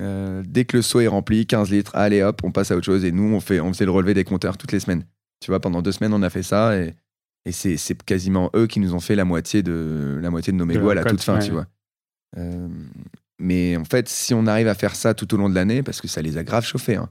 [0.00, 2.84] Euh, dès que le seau est rempli, 15 litres, allez hop, on passe à autre
[2.84, 3.04] chose.
[3.04, 5.04] Et nous, on, fait, on faisait le relevé des compteurs toutes les semaines.
[5.40, 6.76] Tu vois, pendant deux semaines, on a fait ça.
[6.76, 6.94] Et,
[7.44, 10.66] et c'est quasiment eux qui nous ont fait la moitié de, la moitié de nos
[10.66, 11.66] mégots à la toute fin, tu vois.
[12.36, 12.68] Euh,
[13.38, 16.00] mais en fait, si on arrive à faire ça tout au long de l'année, parce
[16.00, 17.08] que ça les a grave chauffés, hein,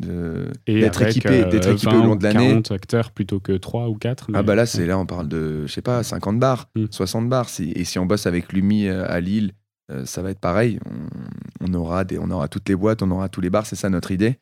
[0.00, 2.50] d'être équipé, d'être équipé au long de l'année.
[2.50, 4.30] 40 acteurs plutôt que 3 ou 4.
[4.34, 7.28] Ah bah là, c'est là, on parle de, je sais pas, 50 bars, 60 hmm.
[7.28, 7.48] bars.
[7.60, 9.52] et si on bosse avec Lumi euh, à Lille,
[9.90, 10.78] euh, ça va être pareil.
[11.60, 13.90] On, aura des, on aura toutes les boîtes, on aura tous les bars, c'est ça
[13.90, 14.38] notre idée.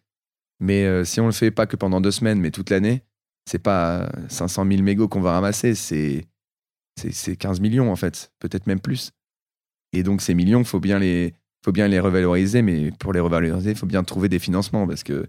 [0.60, 3.02] Mais euh, si on le fait pas que pendant deux semaines, mais toute l'année,
[3.44, 6.26] c'est pas 500 000 mégots qu'on va ramasser, c'est
[6.96, 9.12] c'est 15 millions en fait, peut-être même plus.
[9.92, 13.70] Et donc ces millions, faut bien les faut bien les revaloriser, mais pour les revaloriser,
[13.70, 15.26] il faut bien trouver des financements parce que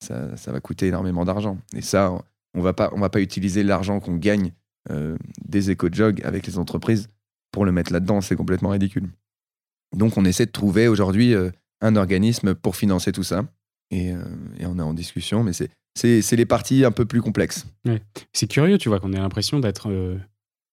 [0.00, 1.58] ça, va coûter énormément d'argent.
[1.74, 2.12] Et ça,
[2.54, 4.52] on va pas, on va pas utiliser l'argent qu'on gagne
[4.90, 7.08] euh, des éco-jogs avec les entreprises
[7.52, 8.20] pour le mettre là-dedans.
[8.20, 9.08] C'est complètement ridicule.
[9.94, 11.50] Donc, on essaie de trouver aujourd'hui euh,
[11.80, 13.44] un organisme pour financer tout ça.
[13.90, 14.22] Et, euh,
[14.60, 17.66] on est en discussion, mais c'est les parties un peu plus complexes.
[18.32, 19.90] C'est curieux, tu vois, qu'on ait l'impression d'être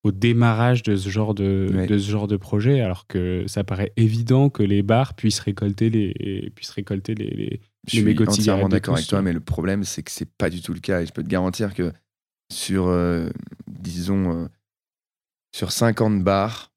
[0.03, 3.93] au démarrage de ce genre de, de, ce genre de projet, alors que ça paraît
[3.95, 8.95] évident que les bars puissent récolter les, puissent récolter les, les, je suis entièrement d'accord
[8.95, 11.01] avec toi, mais le problème, c'est que c'est pas du tout le cas.
[11.01, 11.91] Et je peux te garantir que
[12.51, 13.29] sur, euh,
[13.67, 14.47] disons, euh,
[15.53, 16.71] sur 50 bars,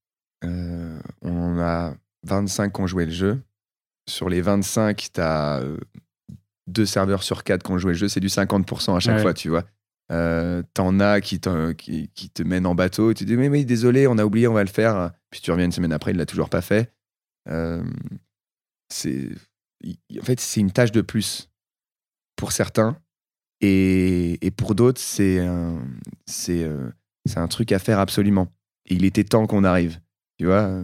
[0.44, 1.94] euh, on a
[2.25, 3.42] 25 qui ont joué le jeu.
[4.09, 5.64] sur les 25, tu as
[6.66, 9.22] deux serveurs sur quatre qui ont joué le jeu, c'est du 50% à chaque Ouais.
[9.22, 9.64] fois, tu vois.
[10.12, 11.40] Euh, T'en as qui,
[11.79, 14.46] qui, qui te mènent en bateau, et tu dis, mais oui, désolé, on a oublié,
[14.48, 15.12] on va le faire.
[15.31, 16.92] Puis tu reviens une semaine après, il l'a toujours pas fait.
[17.48, 17.83] Euh,
[18.88, 19.29] c'est,
[20.20, 21.50] en fait, c'est une tâche de plus
[22.37, 22.98] pour certains,
[23.61, 25.81] et, et pour d'autres, c'est un,
[26.26, 26.88] c'est, euh,
[27.24, 28.52] c'est un truc à faire absolument.
[28.88, 29.98] Et il était temps qu'on arrive,
[30.38, 30.83] tu vois.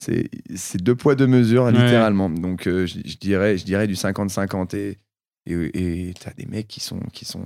[0.00, 1.72] C'est, deux poids, deux mesures, Ouais.
[1.72, 2.28] littéralement.
[2.28, 4.76] Donc, euh, je, je dirais, je dirais du 50-50.
[4.76, 4.98] Et,
[5.46, 7.44] et, et t'as des mecs qui sont, qui sont.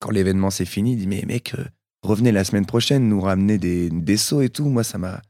[0.00, 1.64] Quand l'événement c'est fini, ils disent Mais mec, euh,
[2.02, 4.66] revenez la semaine prochaine, nous ramener des, des seaux et tout.
[4.68, 5.20] Moi, ça m'a,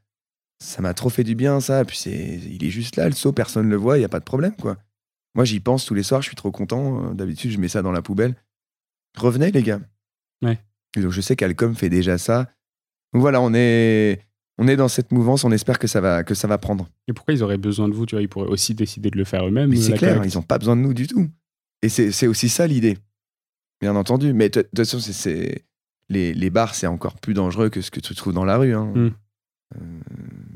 [0.59, 1.83] ça m'a trop fait du bien, ça.
[1.85, 4.09] Puis c'est, il est juste là, le seau, personne ne le voit, il n'y a
[4.09, 4.77] pas de problème, quoi.
[5.35, 7.11] Moi, j'y pense tous les soirs, je suis trop content.
[7.15, 8.35] D'habitude, je mets ça dans la poubelle.
[9.17, 9.79] Revenez, les gars.
[10.43, 10.59] Ouais.
[10.95, 12.51] Et donc, je sais qu'Alcom fait déjà ça.
[13.13, 14.21] Donc voilà, on est,
[14.57, 16.87] on est dans cette mouvance, on espère que ça va, que ça va prendre.
[17.07, 19.23] Et pourquoi ils auraient besoin de vous Tu vois, ils pourraient aussi décider de le
[19.23, 19.69] faire eux-mêmes.
[19.69, 20.33] Mais c'est la clair, collecte.
[20.33, 21.27] ils n'ont pas besoin de nous du tout.
[21.81, 22.97] Et c'est aussi ça l'idée,
[23.81, 24.31] bien entendu.
[24.33, 25.65] Mais de toute façon, c'est-
[26.09, 28.73] les, les bars, c'est encore plus dangereux que ce que tu trouves dans la rue.
[28.75, 28.91] hein.
[28.93, 29.11] Mm.
[29.75, 29.79] Euh,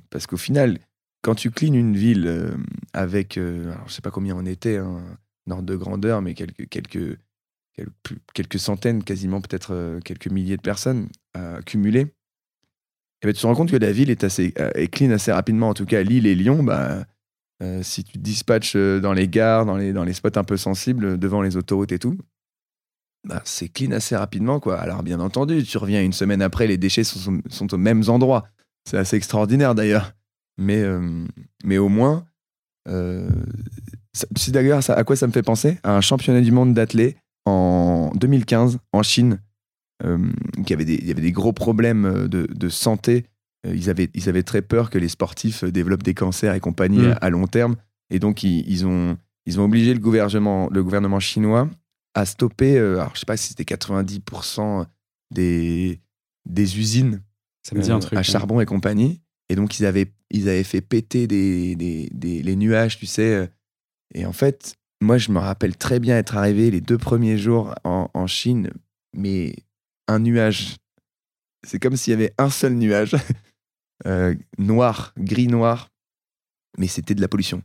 [0.10, 0.78] parce qu'au final,
[1.24, 2.52] quand tu cleans une ville euh,
[2.94, 5.02] avec, euh, alors, je sais pas combien on était, hein,
[5.48, 7.18] un ordre de grandeur, mais quelques, quelques,
[7.74, 11.08] quelques, quelques centaines, quasiment peut-être euh, quelques milliers de personnes
[11.66, 12.08] cumulées,
[13.21, 15.69] et ben, tu te rends compte que la ville est, assez, euh, clean assez rapidement.
[15.69, 17.06] En tout cas, Lille et Lyon, bah,
[17.63, 21.41] euh, si tu dispatches euh, dans les gares, dans les, spots un peu sensibles, devant
[21.41, 22.15] les autoroutes et tout,
[23.27, 24.60] bah, c'est clean assez rapidement.
[24.60, 24.80] Quoi.
[24.80, 28.47] Alors, bien entendu, tu reviens une semaine après, les déchets sont, sont aux mêmes endroits.
[28.88, 30.13] C'est assez extraordinaire d'ailleurs.
[30.60, 30.84] Mais,
[31.63, 32.25] mais au moins,
[34.47, 35.77] d'ailleurs, à quoi ça me fait penser?
[35.84, 39.39] À un championnat du monde d'athlètes en 2015 en Chine,
[40.66, 43.26] qui avait des, il y avait des gros problèmes euh, de, de santé.
[43.66, 46.60] Euh, Ils avaient, ils avaient très peur que les sportifs euh, développent des cancers et
[46.60, 47.12] compagnie Mm.
[47.12, 47.76] à, à long terme.
[48.10, 51.70] Et donc, ils, ils ont, ils ont obligé le gouvernement, le gouvernement chinois
[52.14, 54.86] à stopper, euh, alors je sais pas si c'était 90%
[55.32, 56.00] des,
[56.46, 57.22] des usines
[57.64, 58.18] Ça me dit un euh, truc.
[58.18, 58.24] à hein.
[58.24, 59.22] charbon et compagnie.
[59.50, 63.34] Et donc, ils avaient, ils avaient fait péter des, des, des- les nuages, tu sais.
[63.34, 63.48] euh.
[64.14, 67.76] Et en fait, moi, je me rappelle très bien être arrivé les deux premiers jours
[67.84, 68.72] en, en Chine,
[69.16, 69.56] mais
[70.08, 70.76] un nuage.
[71.65, 73.15] C'est comme s'il y avait un seul nuage,
[74.06, 75.89] euh, noir, gris-noir,
[76.78, 77.62] mais c'était de la pollution.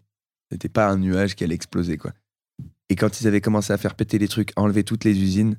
[0.50, 2.12] C'était pas un nuage qui allait exploser, quoi.
[2.88, 5.58] Et quand ils avaient commencé à faire péter les trucs, enlever toutes les usines,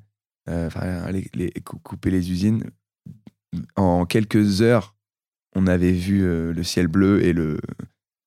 [0.49, 2.63] euh, enfin, les- les- cou- couper les usines,
[3.75, 4.95] en quelques heures,
[5.55, 7.59] on avait vu euh, le ciel bleu et le,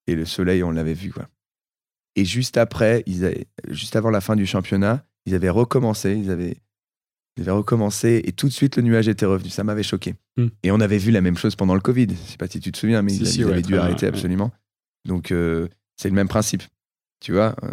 [0.07, 1.12] et le soleil, on l'avait vu.
[1.12, 1.29] Quoi.
[2.14, 6.31] Et juste après, ils avaient- juste avant la fin du championnat, ils avaient recommencé, ils
[6.31, 6.57] avaient,
[7.42, 9.51] avaient recommencé et tout de suite le nuage était revenu.
[9.51, 10.14] Ça m'avait choqué.
[10.37, 10.49] Hmm.
[10.62, 12.09] Et on avait vu la même chose pendant le Covid.
[12.11, 13.72] Je sais pas si tu te souviens, mais Si, ils, si, ils ouais, avaient dû
[13.72, 14.12] bien, arrêter ouais.
[14.12, 14.51] absolument.
[15.05, 16.62] Donc euh, c'est le même principe.
[17.20, 17.70] Tu vois, euh,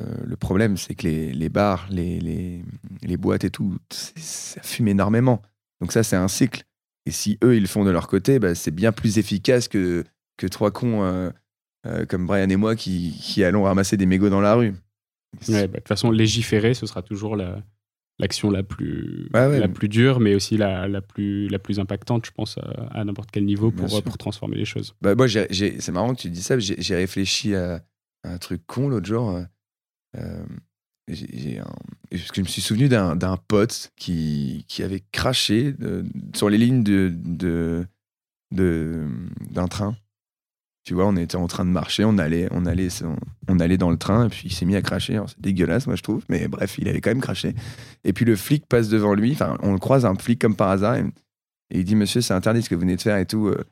[0.00, 2.62] euh, le problème, c'est que les, les bars, les, les,
[3.02, 5.40] les boîtes et tout, ça fume énormément.
[5.80, 6.64] Donc ça, c'est un cycle.
[7.06, 10.04] Et si eux, ils le font de leur côté, bah, c'est bien plus efficace que,
[10.36, 11.32] que trois cons
[12.08, 14.72] comme Brian et moi qui, qui allons ramasser des mégots dans la rue.
[15.48, 17.62] Ouais, bah, de toute façon, légiférer, ce sera toujours la-
[18.18, 19.58] l'action la plus, ouais.
[19.60, 23.04] la plus dure, mais aussi la, la, plus, la plus impactante, je pense, à, à
[23.04, 24.94] n'importe quel niveau pour, pour transformer les choses.
[25.02, 26.58] Bah, moi, c'est marrant que tu dis ça.
[26.58, 27.82] J'ai réfléchi à,
[28.22, 29.30] à un truc con l'autre jour.
[29.30, 29.42] euh,
[30.16, 30.44] euh,
[31.08, 31.64] un-
[32.10, 36.56] parce que je me suis souvenu d'un pote qui, qui avait craché de- sur les
[36.56, 37.86] lignes de-
[39.50, 39.96] d'un train.
[40.84, 42.88] Tu vois, on était en train de marcher, on allait, on allait,
[43.48, 45.18] on, allait dans le train, et puis il s'est mis à cracher.
[45.26, 47.54] C'est dégueulasse, moi je trouve, mais bref, il avait quand même craché.
[48.04, 50.96] Et puis le flic passe devant lui, on le croise un flic comme par hasard,
[50.96, 51.06] et,
[51.70, 53.48] il dit Monsieur, c'est interdit ce que vous venez de faire et tout.
[53.48, 53.64] euh.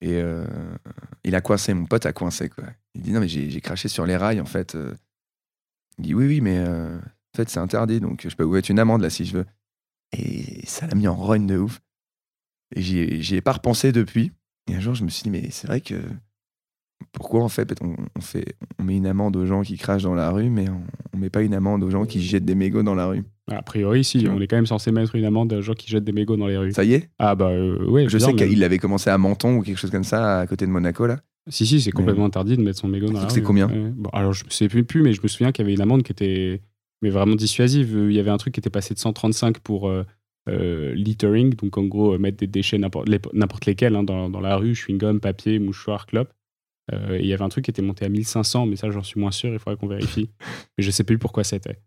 [0.00, 0.44] Et euh,
[1.24, 2.64] il a coincé, mon pote a coincé, quoi.
[2.94, 4.74] Il dit Non, mais j'ai craché sur les rails, en fait.
[4.74, 4.94] euh.
[5.98, 7.00] Il dit Oui, oui, mais en
[7.36, 9.46] fait, c'est interdit, donc je peux vous mettre une amende là si je veux.
[10.12, 11.80] Et ça l'a mis en rogne de ouf.
[12.76, 14.32] Et j'y ai pas repensé depuis.
[14.68, 15.94] Et un jour, je me suis dit, mais c'est vrai que
[17.12, 20.14] pourquoi en fait on, on fait on met une amende aux gens qui crachent dans
[20.14, 20.82] la rue, mais on,
[21.14, 23.24] on met pas une amende aux gens qui jettent des mégots dans la rue?
[23.50, 26.04] A priori, si, on est quand même censé mettre une amende aux gens qui jettent
[26.04, 26.72] des mégots dans les rues.
[26.72, 27.08] Ça y est?
[27.18, 30.04] Ah bah euh, ouais, Je sais qu'il avait commencé à Menton ou quelque chose comme
[30.04, 31.20] ça, à côté de Monaco, là.
[31.48, 33.46] Si, si, c'est complètement interdit de mettre son mégot dans la C'est rue.
[33.46, 33.68] combien?
[33.68, 33.90] Ouais.
[33.96, 35.80] Bon, Alors, je ne sais plus, plus, mais je me souviens qu'il y avait une
[35.80, 36.60] amende qui était
[37.00, 37.96] mais vraiment dissuasive.
[38.10, 40.04] Il y avait un truc qui était passé de 135 pour euh,
[40.48, 44.28] euh, littering, donc en gros, euh, mettre des déchets n'importe les- n'importe lesquels hein, dans,
[44.30, 46.32] dans la rue, chewing-gum, papier, mouchoir, clope.
[46.92, 49.02] Euh, et il y avait un truc qui était monté à 1500, mais ça, j'en
[49.02, 50.30] suis moins sûr, il faudrait qu'on vérifie.
[50.78, 51.78] mais je sais plus pourquoi c'était.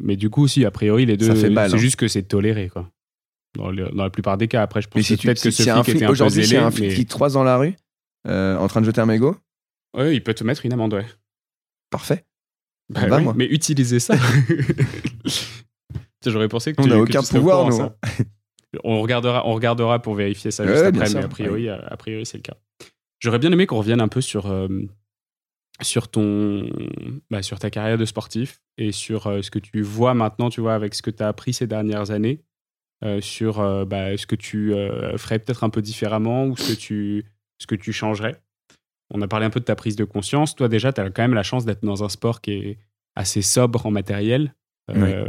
[0.00, 1.78] Mais du coup, si, a priori, les deux, Ça fait mal, c'est hein.
[1.78, 2.90] juste que c'est toléré, quoi.
[3.54, 5.42] Dans, le- dans la plupart des cas, après, je pense Mais que si tu peut-être
[5.42, 7.12] que si ce un flic flic, était un peu c'est un flic mais- qui te
[7.12, 7.74] croise dans la rue,
[8.26, 9.36] euh, en train de jeter un mégot,
[9.94, 11.04] Ouais, il peut te mettre une amende, ouais.
[11.90, 12.24] Parfait.
[12.88, 13.34] Bah oui, moi.
[13.36, 14.14] mais utilisez ça.
[16.30, 17.76] J'aurais pensé que On n'a aucun pouvoir, nous.
[17.76, 17.96] ça.
[18.84, 21.18] On regardera, on regardera pour vérifier ça juste après, sûr.
[21.18, 22.56] mais a priori, euh, a priori c'est le cas.
[23.18, 24.66] J'aurais bien aimé qu'on revienne un peu sur, euh,
[25.82, 26.70] sur, ton,
[27.30, 30.62] bah, sur ta carrière de sportif et sur euh, ce que tu vois maintenant, tu
[30.62, 32.40] vois, avec ce que tu as appris ces dernières années,
[33.04, 34.72] euh, sur bah, ce que tu
[35.18, 37.26] ferais peut-être un peu différemment ou ce que tu,
[37.58, 38.40] ce que tu changerais.
[39.10, 40.54] On a parlé un peu de ta prise de conscience.
[40.56, 42.78] Toi, déjà, tu as quand même la chance d'être dans un sport qui est
[43.14, 44.54] assez sobre en matériel.
[44.90, 45.28] Euh,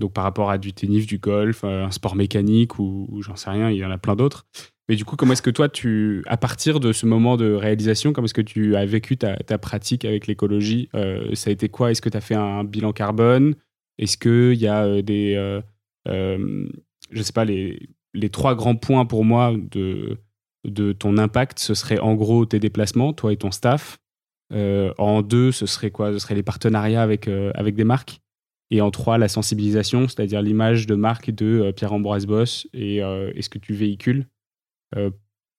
[0.00, 3.50] Donc, par rapport à du tennis, du golf, euh, un sport mécanique ou, j'en sais
[3.50, 4.46] rien, il y en a plein d'autres.
[4.88, 8.12] Mais du coup, comment est-ce que toi, tu, à partir de ce moment de réalisation,
[8.12, 11.92] comment est-ce que tu as vécu ta, pratique avec l'écologie Euh, Ça a été quoi?
[11.92, 13.54] Est-ce que tu as fait un bilan carbone?
[14.00, 15.34] Est-ce qu'il y a euh, des.
[15.36, 15.60] euh,
[16.08, 16.66] euh,
[17.10, 17.88] je sais pas, les,
[18.32, 20.18] trois grands points pour moi de,
[20.92, 23.98] ton impact, ce serait en gros tes déplacements, toi et ton staff.
[24.52, 26.12] En deux, ce serait quoi?
[26.12, 28.20] Ce serait les partenariats avec des marques?
[28.70, 33.30] Et en trois, la sensibilisation, c'est-à-dire l'image de marque de euh, Pierre-Ambroise Boss et, euh,
[33.34, 34.26] et ce que tu véhicules.
[34.96, 35.10] Euh,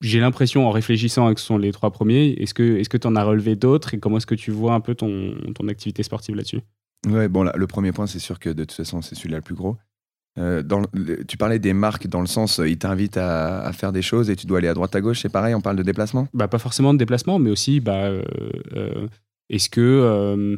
[0.01, 3.15] J'ai l'impression, en réfléchissant à que ce sont les trois premiers, est-ce que tu en
[3.15, 6.35] as relevé d'autres et comment est-ce que tu vois un peu ton, ton activité sportive
[6.35, 6.61] là-dessus?
[7.07, 9.43] Ouais, bon, là, le premier point, c'est sûr que de toute façon, c'est celui-là le
[9.43, 9.75] plus gros.
[10.39, 13.91] Euh, dans le- tu parlais des marques dans le sens, ils t'invitent à, à faire
[13.91, 15.83] des choses et tu dois aller à droite à gauche, c'est pareil, on parle de
[15.83, 16.27] déplacement?
[16.33, 19.07] Bah, Pas forcément de déplacement, mais aussi, bah, euh,
[19.49, 20.55] est-ce que, euh,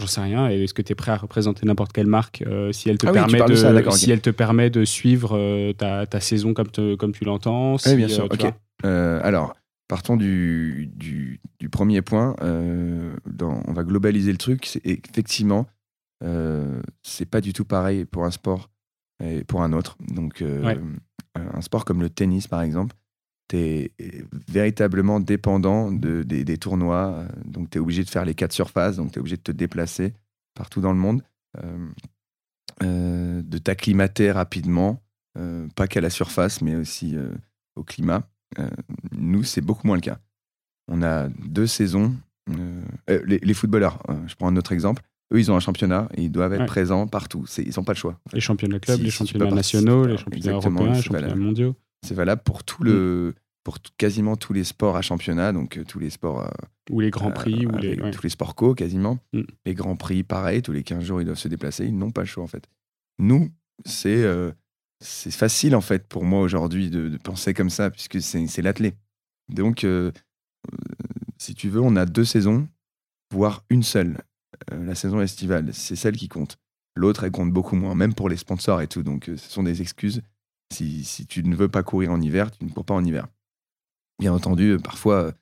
[0.00, 2.88] j'en sais rien, est-ce que tu es prêt à représenter n'importe quelle marque euh, si,
[2.90, 5.36] elle te Ah oui, permet de de, ça, d'accord, si elle te permet de suivre
[5.36, 8.50] euh, ta, ta saison comme, te- comme tu l'entends si, bien sûr, euh.
[8.84, 9.54] Euh, alors,
[9.88, 12.34] partons du, du, du premier point.
[13.26, 14.80] dans- on va globaliser le truc.
[14.84, 15.66] Effectivement,
[17.02, 18.70] c'est pas du tout pareil pour un sport
[19.22, 19.96] et pour un autre.
[20.08, 20.78] Donc, Ouais.
[21.36, 22.96] un sport comme le tennis, par exemple,
[23.50, 23.92] tu es
[24.48, 27.12] véritablement dépendant de, des, des tournois.
[27.14, 28.96] euh, Donc, tu es obligé de faire les quatre surfaces.
[28.96, 30.14] Donc, tu es obligé de te déplacer
[30.54, 31.22] partout dans le monde,
[31.62, 31.88] euh,
[32.82, 35.02] euh, de t'acclimater rapidement,
[35.38, 37.32] euh, pas qu'à la surface, mais aussi euh,
[37.76, 38.22] au climat.
[38.58, 38.68] Euh,
[39.12, 40.18] nous, c'est beaucoup moins le cas.
[40.88, 42.14] On a deux saisons.
[42.50, 45.02] euh, euh, les, les footballeurs, euh, je prends un autre exemple.
[45.32, 46.66] Eux, ils ont un championnat et ils doivent être Ouais.
[46.66, 47.44] présents partout.
[47.58, 48.18] Ils n'ont pas le choix.
[48.26, 48.36] en fait.
[48.36, 51.76] Les championnats de clubs, Si- les championnats nationaux, les championnats européens, les championnats mondiaux.
[52.06, 53.34] C'est valable pour tout le,
[53.64, 56.50] pour tout- quasiment tous les sports à championnat, donc euh, tous les sports, euh,
[56.90, 58.00] Ou les grands prix, ou les.
[58.00, 58.10] ouais.
[58.10, 59.18] tous les sports co quasiment.
[59.32, 59.42] Mm.
[59.66, 61.84] Les grands prix, pareil, tous les 15 jours, ils doivent se déplacer.
[61.86, 62.66] Ils n'ont pas le choix en fait.
[63.18, 63.50] Nous,
[63.84, 64.50] c'est euh,
[65.02, 68.94] c'est facile en fait pour moi aujourd'hui de, de penser comme ça puisque c'est l'athlé.
[69.52, 70.10] Donc, euh,
[70.72, 70.76] euh,
[71.38, 72.68] si tu veux, on a deux saisons,
[73.32, 74.18] voire une seule.
[74.72, 76.56] Euh, la saison estivale, c'est celle qui compte.
[76.96, 79.02] L'autre, elle compte beaucoup moins, même pour les sponsors et tout.
[79.02, 80.22] Donc, euh, ce sont des excuses.
[80.72, 83.26] Si, si tu ne veux pas courir en hiver, tu ne cours pas en hiver.
[84.20, 85.32] Bien entendu, euh, parfois, euh,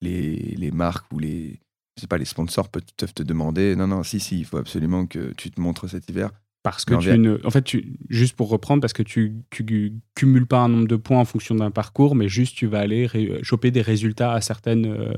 [0.00, 1.60] les, les marques ou les,
[1.96, 5.06] je sais pas, les sponsors peuvent, te demander non, non, si, si, il faut absolument
[5.06, 6.30] que tu te montres cet hiver.
[6.62, 7.38] Parce que tu ne.
[7.44, 10.96] En fait, tu, juste pour reprendre, parce que tu, tu cumules pas un nombre de
[10.96, 14.40] points en fonction d'un parcours, mais juste tu vas aller ré- choper des résultats à,
[14.40, 15.14] certaines, euh,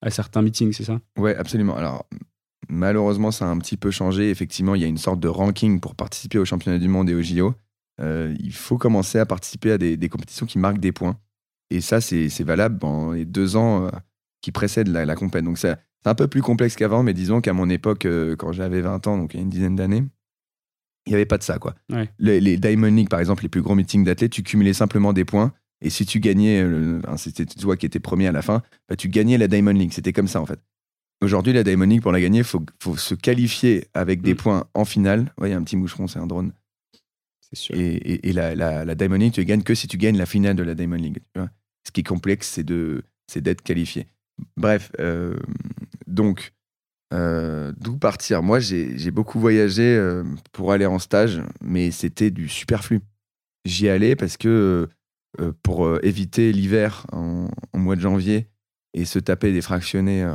[0.00, 0.98] à certains meetings, c'est ça?
[1.18, 1.76] Ouais, absolument.
[1.76, 2.06] Alors,
[2.70, 4.30] malheureusement, ça a un petit peu changé.
[4.30, 7.14] Effectivement, il y a une sorte de ranking pour participer aux championnats du monde et
[7.14, 7.54] aux JO.
[8.00, 11.18] Euh, il faut commencer à participer à des, des compétitions qui marquent des points.
[11.70, 13.90] Et ça, c'est valable dans les deux ans euh,
[14.42, 15.44] qui précèdent la, la compète.
[15.44, 15.74] Donc, c'est
[16.04, 19.18] un peu plus complexe qu'avant, mais disons qu'à mon époque, euh, quand j'avais 20 ans,
[19.18, 20.04] donc il y a une dizaine d'années,
[21.06, 21.58] il n'y avait pas de ça.
[21.58, 21.74] Quoi.
[21.90, 22.08] Ouais.
[22.18, 25.24] Les, les Diamond League, par exemple, les plus gros meetings d'athlètes, tu cumulais simplement des
[25.24, 25.52] points.
[25.80, 26.64] Et si tu gagnais,
[27.16, 29.92] c'était toi qui étais premier à la fin, bah, tu gagnais la Diamond League.
[29.92, 30.58] C'était comme ça, en fait.
[31.22, 34.36] Aujourd'hui, la Diamond League, pour la gagner, il faut, faut se qualifier avec des Mm.
[34.36, 35.32] points en finale.
[35.38, 36.52] Ouais, il y a un petit moucheron, c'est un drone.
[37.52, 37.74] Sûr.
[37.76, 40.26] Et, et- et la, la, la Diamond League, tu gagnes que si tu gagnes la
[40.26, 41.18] finale de la Diamond League.
[41.34, 41.50] tu vois.
[41.86, 44.06] Ce qui est complexe, c'est de c'est d'être qualifié.
[44.56, 45.36] Bref, euh,
[46.06, 46.52] donc,
[47.14, 48.42] euh, d'où partir?
[48.42, 50.22] Moi, j'ai beaucoup voyagé euh,
[50.52, 53.00] pour aller en stage, mais c'était du superflu.
[53.64, 54.88] J'y allais parce que
[55.62, 58.46] pour éviter l'hiver en, en mois de janvier
[58.94, 60.26] et se taper des fractionnés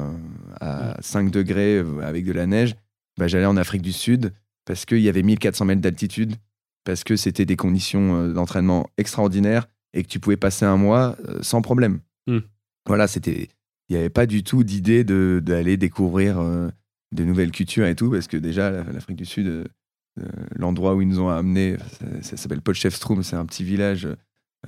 [0.59, 2.76] à 5 degrés avec de la neige,
[3.18, 4.32] bah, j'allais en Afrique du Sud
[4.66, 6.36] parce qu'il y avait 1400 mètres d'altitude,
[6.84, 11.15] parce que c'était des conditions euh, d'entraînement extraordinaires et que tu pouvais passer un mois
[11.27, 11.99] euh, sans problème.
[12.27, 12.39] Hmm.
[12.88, 13.49] Voilà, c'était.
[13.89, 16.69] Il n'y avait pas du tout d'idée d'aller découvrir euh,
[17.13, 19.63] de nouvelles cultures et tout, parce que déjà, la- l'Afrique du Sud, euh,
[20.55, 24.07] l'endroit où ils nous ont amenés, ça, ça s'appelle Potchefstroom, c'est un petit village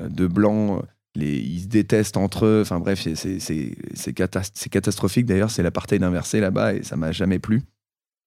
[0.01, 0.84] de blancs.
[1.16, 2.61] Les, ils se détestent entre eux.
[2.64, 5.26] Enfin bref, c'est- c'est c'est- c'est catas- c'est catastrophique.
[5.26, 7.61] D'ailleurs, c'est l'apartheid inversé là-bas et ça m'a jamais plu.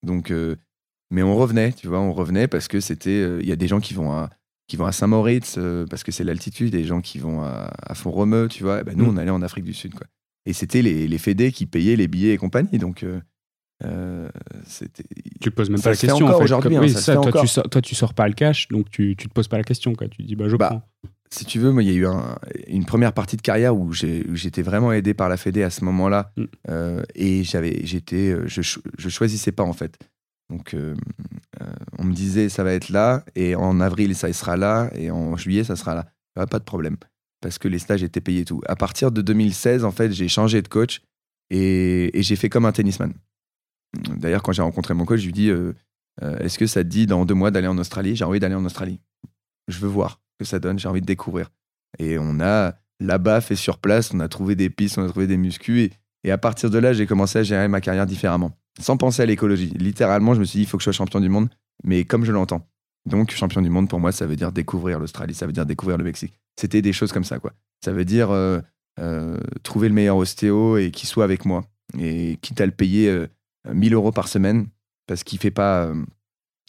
[0.02, 0.56] Donc, euh,
[1.10, 3.10] mais on revenait, tu vois, on revenait parce que c'était.
[3.10, 4.30] euh, Il y a des gens qui vont à,
[4.68, 7.72] qui vont à Saint-Moritz euh, parce que c'est l'altitude, et des gens qui vont à,
[7.82, 8.80] à Font-Romeu, tu vois.
[8.80, 9.14] Et ben, nous, Mm.
[9.14, 10.06] on allait en Afrique du Sud, quoi.
[10.46, 12.78] Et c'était les, les fédés qui payaient les billets et compagnie.
[12.78, 13.04] Donc,
[13.84, 14.28] euh,
[14.64, 15.04] c'était.
[15.40, 16.26] Tu te poses même pas la question.
[16.26, 19.16] Encore aujourd'hui, oui, ça, toi, tu sors, toi, tu sors pas le cash, donc tu,
[19.16, 19.94] tu te poses pas la question.
[19.94, 20.08] Quoi.
[20.08, 20.82] Tu dis, bah, je bah, prends.
[21.30, 22.06] Si tu veux, moi, il y a eu
[22.68, 26.32] une première partie de carrière où j'étais vraiment aidé par la Fédé à ce moment-là.
[26.36, 26.44] Mm.
[26.70, 29.98] Euh, et j'avais, j'étais, euh, je, je, choisissais pas, en fait.
[30.50, 30.76] Donc,
[31.98, 35.36] on me disait, ça va être là, et en avril, ça sera là, et en
[35.36, 36.46] juillet, ça sera là.
[36.46, 36.96] pas de problème.
[37.40, 38.62] Parce que les stages étaient payés et tout.
[38.66, 41.02] À partir de 2016, en fait, j'ai changé de coach
[41.50, 43.12] et, j'ai fait comme un tennisman.
[44.16, 45.72] D'ailleurs, quand j'ai rencontré mon coach, je lui dis euh,
[46.22, 48.16] euh, Est-ce que ça te dit dans deux mois d'aller en Australie?
[48.16, 49.00] J'ai envie d'aller en Australie.
[49.68, 51.50] Je veux voir ce que ça donne, j'ai envie de découvrir.
[51.98, 55.26] Et on a là-bas fait sur place, on a trouvé des pistes, on a trouvé
[55.26, 55.90] des muscles.
[56.24, 59.26] Et, à partir de là, j'ai commencé à gérer ma carrière différemment, sans penser à
[59.26, 59.72] l'écologie.
[59.76, 61.48] Littéralement, je me suis dit Il faut que je sois champion du monde,
[61.84, 62.66] mais comme je l'entends.
[63.06, 65.96] Donc, champion du monde, pour moi, ça veut dire découvrir l'Australie, ça veut dire découvrir
[65.96, 66.32] le Mexique.
[66.58, 67.52] C'était des choses comme ça, quoi.
[67.84, 68.60] Ça veut dire euh,
[69.62, 71.64] trouver le meilleur ostéo et qu'il soit avec moi.
[71.98, 73.26] Et quitte à le payer
[73.72, 74.66] 1000 euros par semaine
[75.06, 76.04] parce qu'il fait pas, euh,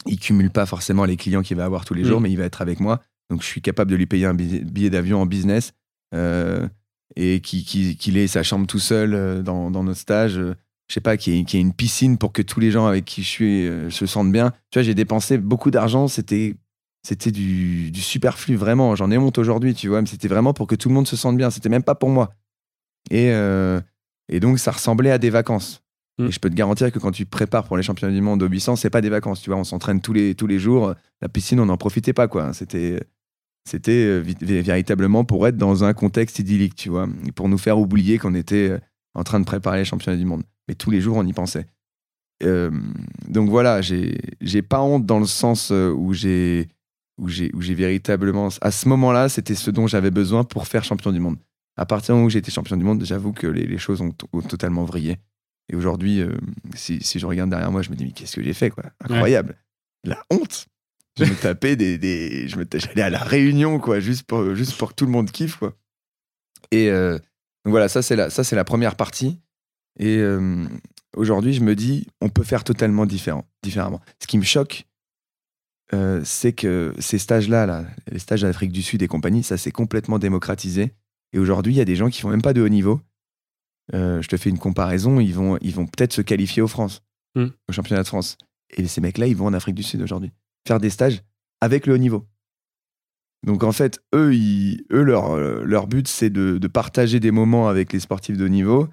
[0.06, 2.46] il cumule pas forcément les clients qu'il va avoir tous les jours, mais il va
[2.46, 3.02] être avec moi.
[3.30, 5.74] Donc je suis capable de lui payer un billet d'avion en business
[6.14, 6.68] euh,
[7.16, 10.40] et qu'il ait sa chambre tout seul euh, dans, dans notre stage.
[10.88, 13.24] Je sais pas, qu'il y, ait une piscine pour que tous les gens avec qui
[13.24, 14.52] je suis se sentent bien.
[14.72, 16.08] Tu vois, j'ai dépensé beaucoup d'argent.
[16.08, 16.56] C'était
[17.04, 18.96] c'était du, du, superflu, vraiment.
[18.96, 21.16] J'en ai honte aujourd'hui, tu vois, mais c'était vraiment pour que tout le monde se
[21.16, 21.50] sente bien.
[21.50, 22.32] C'était même pas pour moi.
[23.12, 23.32] Et,
[24.30, 25.84] et donc, ça ressemblait à des vacances.
[26.18, 26.28] Mm.
[26.28, 28.48] Et je peux te garantir que quand tu prépares pour les championnats du monde au
[28.48, 29.60] 800, c'est pas des vacances, tu vois.
[29.60, 30.94] On s'entraîne tous les, tous les jours.
[31.22, 32.54] La piscine, on n'en profitait pas, quoi.
[32.54, 33.00] C'était,
[33.66, 37.08] c'était euh, véritablement pour être dans un contexte idyllique, tu vois.
[37.36, 38.80] Pour nous faire oublier qu'on était euh,
[39.14, 40.44] en train de préparer les championnats du monde.
[40.68, 41.66] Mais tous les jours, on y pensait.
[42.44, 42.72] Euh,
[43.28, 46.68] donc voilà, j'ai, pas honte dans le sens où j'ai,
[47.18, 48.50] où j'ai, où j'ai véritablement.
[48.62, 51.38] À ce moment-là, c'était ce dont j'avais besoin pour faire champion du monde.
[51.78, 54.14] À partir du moment où j'étais champion du monde, j'avoue que les, les choses ont,
[54.34, 55.18] ont totalement vrillé.
[55.70, 56.32] Et aujourd'hui, euh,
[56.76, 58.86] si, si, je regarde derrière moi, je me dis, mais qu'est-ce que j'ai fait, quoi?
[59.02, 59.58] Incroyable.
[60.04, 60.68] La honte.
[61.18, 61.98] Je me tapais des.
[61.98, 65.12] des je me j'allais à la réunion, quoi, juste pour, juste pour que tout le
[65.12, 65.76] monde kiffe, quoi.
[66.72, 67.18] Et euh,
[67.66, 69.40] donc voilà, ça, c'est la, ça, c'est la première partie.
[70.00, 70.66] Et euh,
[71.16, 74.02] aujourd'hui, je me dis, on peut faire totalement différent, différemment.
[74.22, 74.86] Ce qui me choque,
[76.24, 80.20] c'est que ces stages-là, là, les stages d'Afrique du Sud et compagnie, ça s'est complètement
[80.20, 80.92] démocratisé.
[81.32, 83.00] Et aujourd'hui, il y a des gens qui font même pas de haut niveau,
[83.94, 87.04] euh, je te fais une comparaison, ils vont, ils vont peut-être se qualifier au France,
[87.36, 87.48] hmm.
[87.70, 88.38] au championnat de France.
[88.76, 90.32] Et ces mecs-là, ils vont en Afrique du Sud aujourd'hui,
[90.68, 91.24] faire des stages
[91.62, 92.26] avec le haut niveau.
[93.46, 94.32] Donc en fait, eux,
[94.92, 98.46] eux leur, euh, leur but, c'est de, de, partager des moments avec les sportifs de
[98.46, 98.90] haut niveau,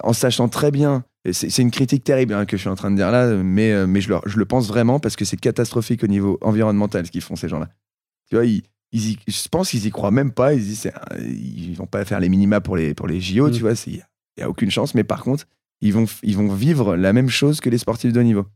[0.00, 2.96] en sachant très bien, c'est une critique terrible hein, que je suis en train de
[2.96, 6.08] dire là, mais, euh, mais je, je le pense vraiment parce que c'est catastrophique au
[6.08, 7.68] niveau environnemental ce qu'ils font ces gens-là.
[8.28, 8.62] Tu vois, ils,
[8.92, 10.90] ils je pense qu'ils y croient même pas, ils disent,
[11.20, 14.02] ils vont pas faire les minima pour les, pour les JO, tu vois, c'est
[14.36, 14.94] il n'y a aucune chance.
[14.94, 15.46] Mais par contre,
[15.80, 18.46] ils vont, ils vont vivre la même chose que les sportifs de haut niveau.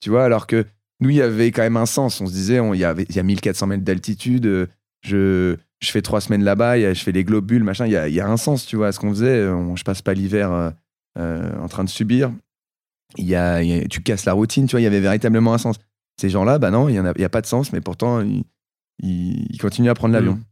[0.00, 0.66] Tu vois, alors que
[1.00, 2.20] nous, il y avait quand même un sens.
[2.20, 4.66] On se disait, il y, avait, y a 1400 mètres d'altitude, euh,
[5.02, 7.86] je, je fais trois semaines là-bas, je fais les globules, machin.
[7.86, 9.42] Il y a, y a, un sens, tu vois, à ce qu'on faisait.
[9.42, 10.70] je passe pas l'hiver euh,
[11.18, 12.32] euh, en train de subir.
[13.16, 15.76] Il y a, tu casses la routine, tu vois, il y avait véritablement un sens.
[16.20, 18.44] Ces gens-là, bah non, il n'y a, a, pas de sens, mais pourtant, ils,
[19.02, 20.34] ils, continuent à prendre l'avion.
[20.34, 20.44] Mmh.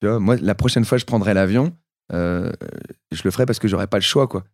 [0.00, 1.76] Tu vois, moi, la prochaine fois, je prendrai l'avion,
[2.12, 2.52] euh,
[3.12, 4.44] je le ferai parce que j'aurai pas le choix, quoi.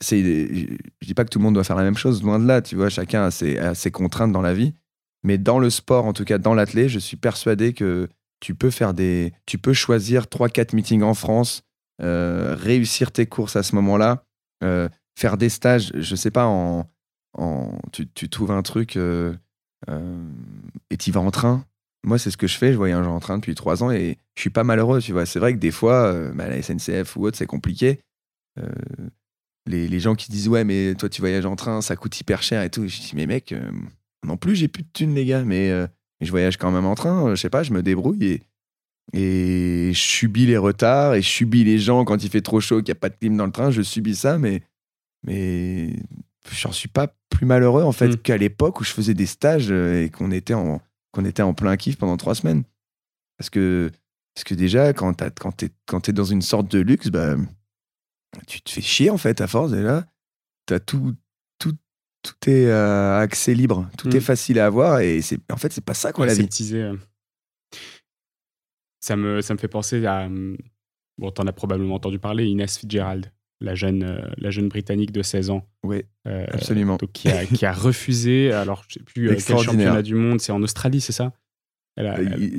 [0.00, 2.46] C'est, je dis pas que tout le monde doit faire la même chose, loin de
[2.46, 4.72] là, tu vois, chacun a ses, contraintes dans la vie.
[5.22, 8.08] Mais dans le sport, en tout cas dans l'athlé, je suis persuadé que
[8.40, 11.62] tu peux faire des, tu peux choisir 3-4 meetings en France,
[12.02, 14.24] euh, réussir tes courses à ce moment-là,
[14.64, 14.88] euh,
[15.18, 16.86] faire des stages, je sais pas, en,
[17.92, 21.64] tu, tu trouves un truc et tu vas en train,
[22.02, 22.72] moi, c'est ce que je fais.
[22.72, 25.00] Je voyage en train depuis trois ans et je suis pas malheureux.
[25.00, 28.00] Tu vois, c'est vrai que des fois, euh, bah, la SNCF ou autre, c'est compliqué.
[28.58, 28.68] Euh,
[29.66, 32.42] les, les, gens qui disent ouais, mais toi, tu voyages en train, ça coûte hyper
[32.42, 32.88] cher et tout.
[32.88, 33.70] Je dis mais mec, euh,
[34.26, 35.70] non plus, j'ai plus de thunes, les gars, mais,
[36.20, 37.30] je voyage quand même en train.
[37.30, 38.42] je sais pas, je me débrouille et,
[39.12, 42.78] et je subis les retards et je subis les gens quand il fait trop chaud,
[42.78, 43.70] qu'il n'y a pas de clim dans le train.
[43.70, 44.62] Je subis ça, mais
[45.26, 45.96] mais
[46.50, 48.16] j'en suis pas plus malheureux en fait mmh.
[48.18, 50.80] qu'à l'époque où je faisais des stages et qu'on était en
[51.12, 52.64] qu'on était en plein kiff pendant trois semaines.
[53.36, 53.90] Parce que,
[54.34, 57.36] parce que déjà, quand tu es, dans une sorte de luxe, bah,
[58.46, 59.72] tu te fais chier en fait à force.
[59.72, 60.06] Et là,
[60.70, 61.14] as tout,
[62.22, 64.22] tout, est euh, accès libre, tout est mm.
[64.22, 65.00] facile à avoir.
[65.00, 66.96] Et en fait, c'est pas ça qu'on a la euh.
[69.00, 70.28] Ça me, ça me fait penser à.
[71.18, 75.22] Bon, t'en as probablement entendu parler, Inès Fitzgerald la jeune, euh, la jeune britannique de
[75.22, 75.66] 16 ans.
[75.84, 76.96] Oui, euh, absolument.
[77.12, 80.62] qui, a, qui, a, refusé, alors je sais plus quel championnat du monde, c'est en
[80.62, 81.32] Australie, c'est ça?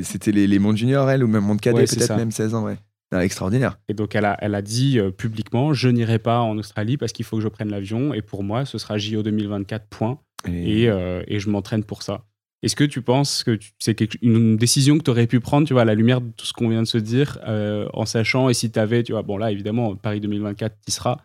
[0.04, 2.78] C'était les, les mondes juniors, elle, ou même monde cadet, peut-être même 16 ans, ouais.
[3.20, 3.78] Extraordinaire.
[3.90, 7.12] Et donc, elle a, elle a dit euh, publiquement Je n'irai pas en Australie parce
[7.12, 8.14] qu'il faut que je prenne l'avion.
[8.14, 10.20] Et pour moi, ce sera JO 2024, point.
[10.48, 12.24] Et, euh, et, je m'entraîne pour ça.
[12.64, 15.84] Est-ce que tu penses que c'est une décision que tu aurais pu prendre, tu vois,
[15.84, 18.54] à la lumière de tout ce qu'on vient de se dire, euh, en sachant, et
[18.54, 21.18] si tu avais, tu vois, bon là, évidemment, Paris 2024, tu y seras.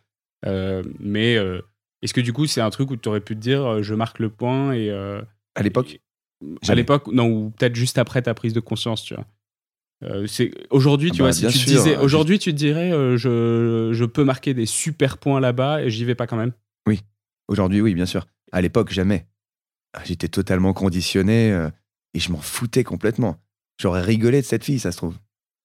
[1.00, 1.36] mais
[2.02, 4.18] est-ce que du coup, c'est un truc où tu aurais pu te dire Je marque
[4.18, 4.90] le point et.
[4.90, 6.00] à l'époque?
[6.68, 9.24] À l'époque, non, ou peut-être juste après ta prise de conscience, tu vois?
[10.04, 13.16] Euh, c'est aujourd'hui, tu ah vois, bah, si tu disais, aujourd'hui, tu te dirais, euh,
[13.16, 16.52] je, je, peux marquer des super points là-bas et j'y vais pas quand même.
[16.86, 17.00] Oui,
[17.48, 18.26] aujourd'hui, oui, bien sûr.
[18.52, 19.26] À l'époque, jamais.
[19.94, 21.70] Ah, j'étais totalement conditionné euh,
[22.12, 23.38] et je m'en foutais complètement.
[23.80, 25.16] J'aurais rigolé de cette fille, ça se trouve.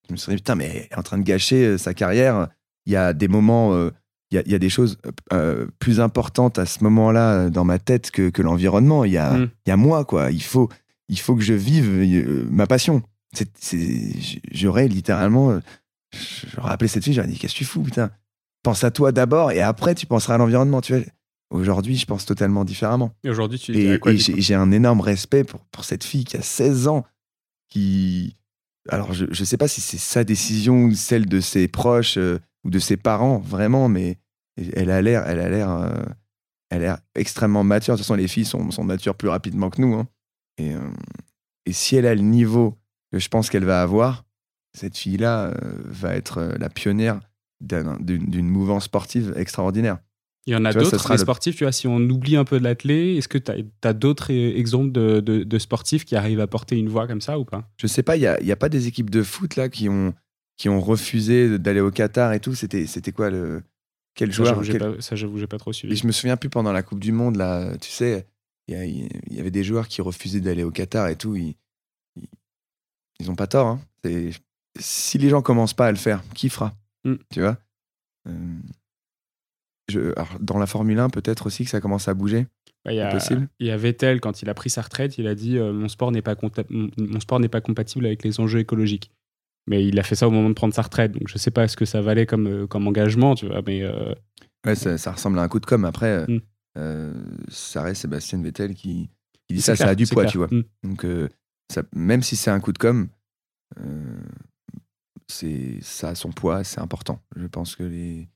[0.08, 2.48] Je me suis dit, putain, mais elle est en train de gâcher sa carrière.
[2.86, 3.78] Il y a des moments,
[4.32, 4.98] il y a, y, a, des choses
[5.80, 9.06] plus importantes à ce moment-là dans ma tête que, que l'environnement.
[9.06, 9.50] Il y, a, mm.
[9.66, 10.32] il y a moi, quoi.
[10.32, 10.70] Il faut,
[11.08, 13.04] il faut que je vive ma passion
[14.52, 15.60] j'aurais littéralement,
[16.54, 18.12] j'aurais appelé cette fille, j'aurais dit qu'est-ce que tu fous, putain?
[18.64, 20.82] Pense à toi d'abord et après tu penseras à l'environnement.
[20.82, 21.04] Tu vois.
[21.52, 23.14] Aujourd'hui, je pense totalement différemment.
[23.26, 26.88] Et aujourd'hui, tu et, j'ai un énorme respect pour, pour cette fille qui a 16
[26.88, 27.06] ans,
[27.68, 28.38] qui,
[28.88, 32.40] alors je ne sais pas si c'est sa décision ou celle de ses proches euh,
[32.64, 34.18] ou de ses parents vraiment, mais
[34.74, 36.04] elle a l'air, elle a l'air, euh,
[36.70, 37.96] elle a l'air extrêmement mature.
[37.96, 39.94] De toute façon, les filles sont, sont matures plus rapidement que nous.
[39.94, 40.08] Hein.
[40.58, 40.80] Et, euh,
[41.66, 42.78] et si elle a le niveau
[43.12, 44.24] que je pense qu'elle va avoir,
[44.74, 45.54] cette fille-là euh,
[45.86, 47.20] va être euh, la pionnière
[47.60, 50.00] d'une mouvance sportive extraordinaire.
[50.48, 52.64] Il y en a d'autres, les sportifs, tu vois, si on oublie un peu de
[52.64, 53.52] l'athlète, est-ce que tu
[53.84, 57.38] as, d'autres e-, exemples de, de, sportifs qui arrivent à porter une voix comme ça
[57.38, 57.70] ou pas?
[57.78, 59.88] Je sais pas, il n'y a, y a, pas des équipes de foot là qui
[59.88, 60.16] ont,
[60.58, 62.56] qui ont refusé d'aller au Qatar et tout.
[62.56, 63.62] C'était quoi le.
[64.16, 64.62] Quel joueur
[65.00, 65.94] Ça, j'avoue, j'ai pas trop suivi.
[65.94, 68.28] Et je me souviens plus pendant la Coupe du Monde, là, tu sais,
[68.68, 71.56] il y, avait des joueurs qui refusaient d'aller au Qatar et tout ils
[73.28, 73.68] n'ont pas tort.
[73.68, 73.82] Hein.
[74.80, 76.74] Si les gens commencent pas à le faire, qui fera?
[77.04, 77.16] Mm.
[77.32, 77.58] Tu vois?
[78.28, 78.60] Euh,
[79.90, 82.48] je, Dans la Formule 1, peut-être aussi que ça commence à bouger.
[82.86, 83.20] Bah, il y, a,
[83.60, 86.24] y Vettel, quand il a pris sa retraite, il a dit euh, mon sport n'est
[86.24, 86.36] pas,
[86.70, 89.12] mon sport n'est pas compatible avec les enjeux écologiques.
[89.68, 91.12] Mais il a fait ça au moment de prendre sa retraite.
[91.12, 93.62] Donc je sais pas ce que ça valait comme, euh, comme engagement, tu vois.
[93.66, 93.84] Mais,
[94.66, 95.86] Ouais, ça, ressemble à un coup de com'.
[95.86, 97.14] Après, mm.
[97.50, 99.10] ça reste Sébastien Vettel qui,
[99.50, 100.48] dit ça, ça a du poids, tu vois.
[100.52, 100.64] Mm.
[100.84, 101.06] Donc
[101.94, 103.08] même si c'est un coup de com',
[103.80, 104.22] euh,
[105.82, 107.22] ça a son poids, c'est important.
[107.36, 108.30] Je pense que les.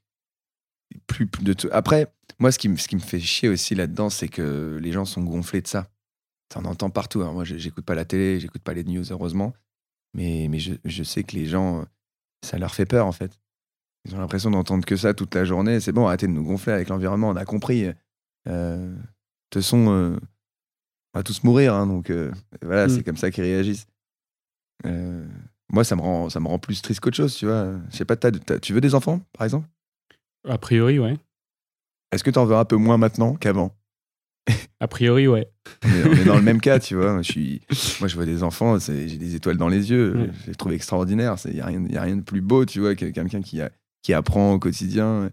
[1.07, 4.79] Plus, de Après, moi, ce qui, ce qui me fait chier aussi là-dedans, c'est que
[4.81, 5.89] les gens sont gonflés de ça.
[6.53, 7.21] Ça en entend partout.
[7.21, 7.33] Hein.
[7.33, 9.53] Moi, j'écoute pas la télé, j'écoute pas les news, heureusement.
[10.13, 11.85] Mais, mais je, sais que les gens,
[12.43, 13.39] ça leur fait peur, en fait.
[14.05, 15.79] Ils ont l'impression d'entendre que ça toute la journée.
[15.79, 17.87] C'est bon, arrêtez de nous gonfler avec l'environnement, on a compris.
[18.47, 19.01] Euh, de
[19.49, 20.17] toute façon, euh,
[21.15, 22.29] on va tous mourir, hein, donc euh,
[22.61, 23.03] voilà, c'est mm.
[23.03, 23.87] comme ça qu'ils réagissent.
[24.85, 25.25] Euh,
[25.71, 27.71] moi, ça me, rend, ça me rend plus triste qu'autre chose, tu vois.
[27.89, 29.67] Je sais pas, tu veux des enfants, par exemple?
[30.47, 31.17] A priori, ouais.
[32.11, 33.73] Est-ce que tu en veux un peu moins maintenant qu'avant?
[34.81, 35.49] A priori, ouais.
[35.85, 37.21] On est, dans le même cas, tu vois.
[37.21, 37.61] Je suis,
[38.01, 40.13] moi, je vois des enfants, j'ai des étoiles dans les yeux.
[40.13, 40.33] Mm.
[40.43, 41.37] Je les trouve extraordinaires.
[41.45, 43.61] Il n'y a, rien, a rien de plus beau, tu vois, que quelqu'un qui,
[44.03, 45.31] qui apprend au quotidien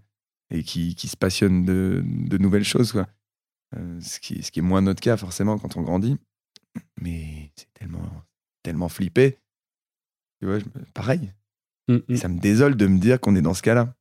[0.50, 3.08] et qui, qui se passionne de, de nouvelles choses, quoi.
[3.76, 6.18] Euh, ce, qui, ce qui est moins notre cas forcément quand on grandit.
[7.00, 8.10] Mais c'est tellement,
[8.62, 9.38] tellement flippé.
[10.40, 10.58] Tu vois,
[10.94, 11.32] pareil.
[11.88, 12.16] Mm, mm.
[12.16, 13.94] Ça me désole de me dire qu'on est dans ce cas-là.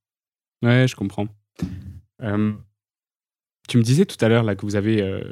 [0.63, 1.27] Ouais, je comprends.
[2.21, 2.53] Euh,
[3.67, 5.23] tu me disais tout à l'heure là que vous avez, euh,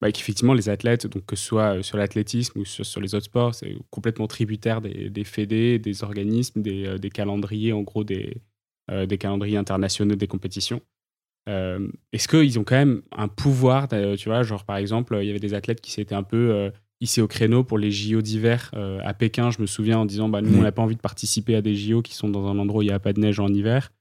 [0.00, 3.54] bah, qu'effectivement les athlètes, donc que ce soit sur l'athlétisme ou sur, les autres sports,
[3.54, 8.40] c'est complètement tributaire des, des fédés, des organismes, des, des, calendriers, en gros des,
[8.88, 10.80] des calendriers internationaux des compétitions.
[11.48, 15.30] Euh, est-ce qu'ils ont quand même un pouvoir, tu vois, genre par exemple, il y
[15.30, 16.70] avait des athlètes qui s'étaient un peu euh,
[17.00, 20.28] hissés au créneau pour les JO d'hiver euh, à Pékin, je me souviens en disant,
[20.28, 22.58] bah, nous, on n'a pas envie de participer à des JO qui sont dans un
[22.58, 23.92] endroit où il n'y a pas de neige en hiver.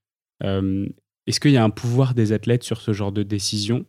[0.43, 3.85] est-ce qu'il y a un pouvoir des athlètes sur ce genre de décision?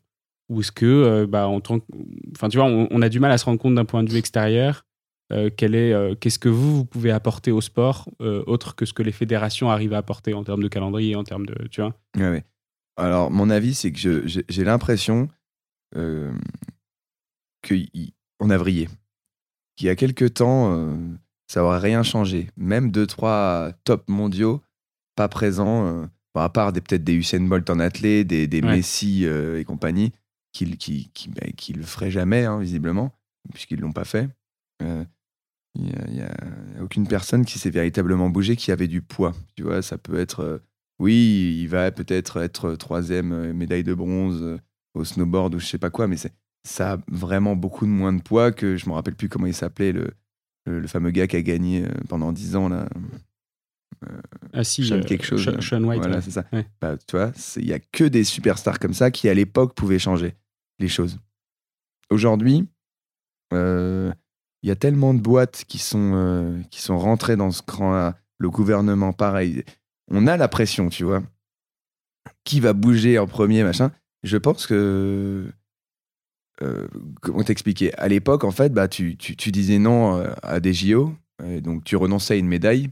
[0.49, 1.81] Ou est-ce que, bah, en tant
[2.37, 4.19] enfin, tu vois, on, a du mal à se rendre compte d'un point de vue
[4.19, 4.85] extérieur
[5.31, 9.93] qu'est-ce que vous, vous pouvez apporter au sport, autre que ce que les fédérations arrivent
[9.93, 11.95] à apporter en termes de calendrier, en termes de, tu vois?
[12.17, 12.45] Ouais,
[12.99, 15.29] alors, mon avis, c'est que j'ai l'impression
[15.97, 16.33] euh,
[17.67, 18.89] qu'on a vrillé.
[19.77, 20.97] Qu'il y a quelques temps, euh,
[21.47, 22.51] ça n'aurait rien changé.
[22.57, 24.63] Même deux, trois top mondiaux,
[25.15, 30.13] pas présents, euh, à part peut-être des Usain Bolt en athlée, des, Messi et compagnie,
[30.53, 33.13] qui, qui, qui, bah, le feraient jamais, hein, visiblement,
[33.53, 34.29] puisqu'ils ne l'ont pas fait.
[34.81, 35.07] Il
[35.85, 39.35] n'y a, a, aucune personne qui s'est véritablement bougé qui avait du poids.
[39.57, 40.61] Tu vois, ça peut être
[40.99, 44.59] oui, il va peut-être être troisième euh, médaille de bronze euh,
[44.95, 46.17] au snowboard ou je sais pas quoi, mais
[46.65, 49.55] ça a vraiment beaucoup de moins de poids que je me rappelle plus comment il
[49.55, 50.11] s'appelait, le,
[50.67, 52.89] le, fameux gars qui a gagné euh, pendant dix ans, là.
[54.53, 55.45] ah si, Sean euh, quelque chose.
[55.45, 56.01] Sean- Sean White.
[56.01, 56.23] Voilà, ouais.
[56.23, 56.45] c'est ça.
[56.53, 56.67] Ouais.
[56.81, 59.99] Bah, tu vois, il y a que des superstars comme ça qui, à l'époque, pouvaient
[59.99, 60.35] changer
[60.79, 61.19] les choses.
[62.11, 62.67] Aujourd'hui,
[63.53, 64.13] euh,
[64.63, 68.19] il y a tellement de boîtes qui sont, euh, qui sont rentrées dans ce cran-là.
[68.39, 69.65] Le gouvernement, pareil.
[70.11, 71.23] On a la pression, tu vois.
[72.45, 73.93] Qui va bouger en premier, machin
[74.23, 75.51] Je pense que.
[76.63, 76.89] euh,
[77.21, 77.95] comment t'expliquer?
[77.99, 81.15] À l'époque, en fait, bah, tu, tu, disais non euh, à des JO,
[81.61, 82.91] donc tu renonçais à une médaille.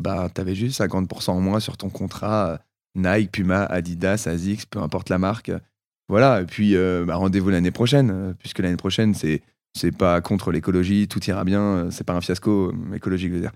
[0.00, 2.50] Bah, t'avais juste 50% en moins sur ton contrat.
[2.52, 2.58] euh,
[2.96, 5.52] Nike, Puma, Adidas, Asics, peu importe la marque.
[6.08, 9.42] Voilà, et puis euh, bah, rendez-vous l'année prochaine, puisque l'année prochaine, c'est
[9.76, 13.52] c'est pas contre l'écologie, tout ira bien, c'est pas un fiasco écologique, je veux dire.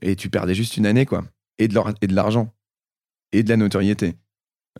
[0.00, 1.24] Et tu perdais juste une année, quoi.
[1.58, 2.52] Et de l'or- et de l'argent.
[3.32, 4.14] Et de la notoriété.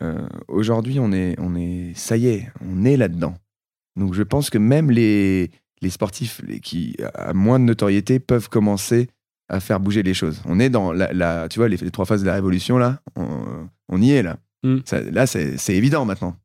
[0.01, 3.35] Euh, Aujourd'hui, on est, on est, ça y est, on est là-dedans.
[3.95, 5.51] Donc je pense que même les,
[5.81, 9.09] les sportifs qui à moins de notoriété peuvent commencer
[9.49, 10.41] à faire bouger les choses.
[10.45, 13.01] On est dans la, la- tu vois, les, les trois phases de la révolution, là,
[13.15, 14.37] on, on y est, là.
[14.63, 14.77] Mm.
[14.85, 16.35] Ça- là, c'est c'est évident maintenant.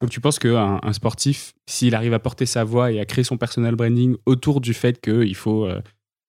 [0.00, 3.24] Donc tu penses qu'un un sportif, s'il arrive à porter sa voix et à créer
[3.24, 5.80] son personal branding autour du fait qu'il faut euh,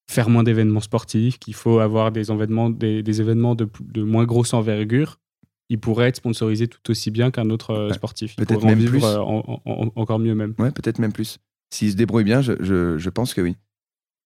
[0.09, 4.25] faire moins d'événements sportifs, qu'il faut avoir des événements, des, des événements de, de moins
[4.25, 5.19] grosse envergure,
[5.69, 8.35] il pourrait être sponsorisé tout aussi bien qu'un autre euh, Ouais, sportif.
[8.35, 9.03] Peut-être même vivre plus.
[9.03, 10.55] euh, en- en- en- encore mieux même.
[10.57, 11.37] Ouais, peut-être même plus.
[11.71, 13.55] S'il se débrouille bien, je, je, je pense que oui.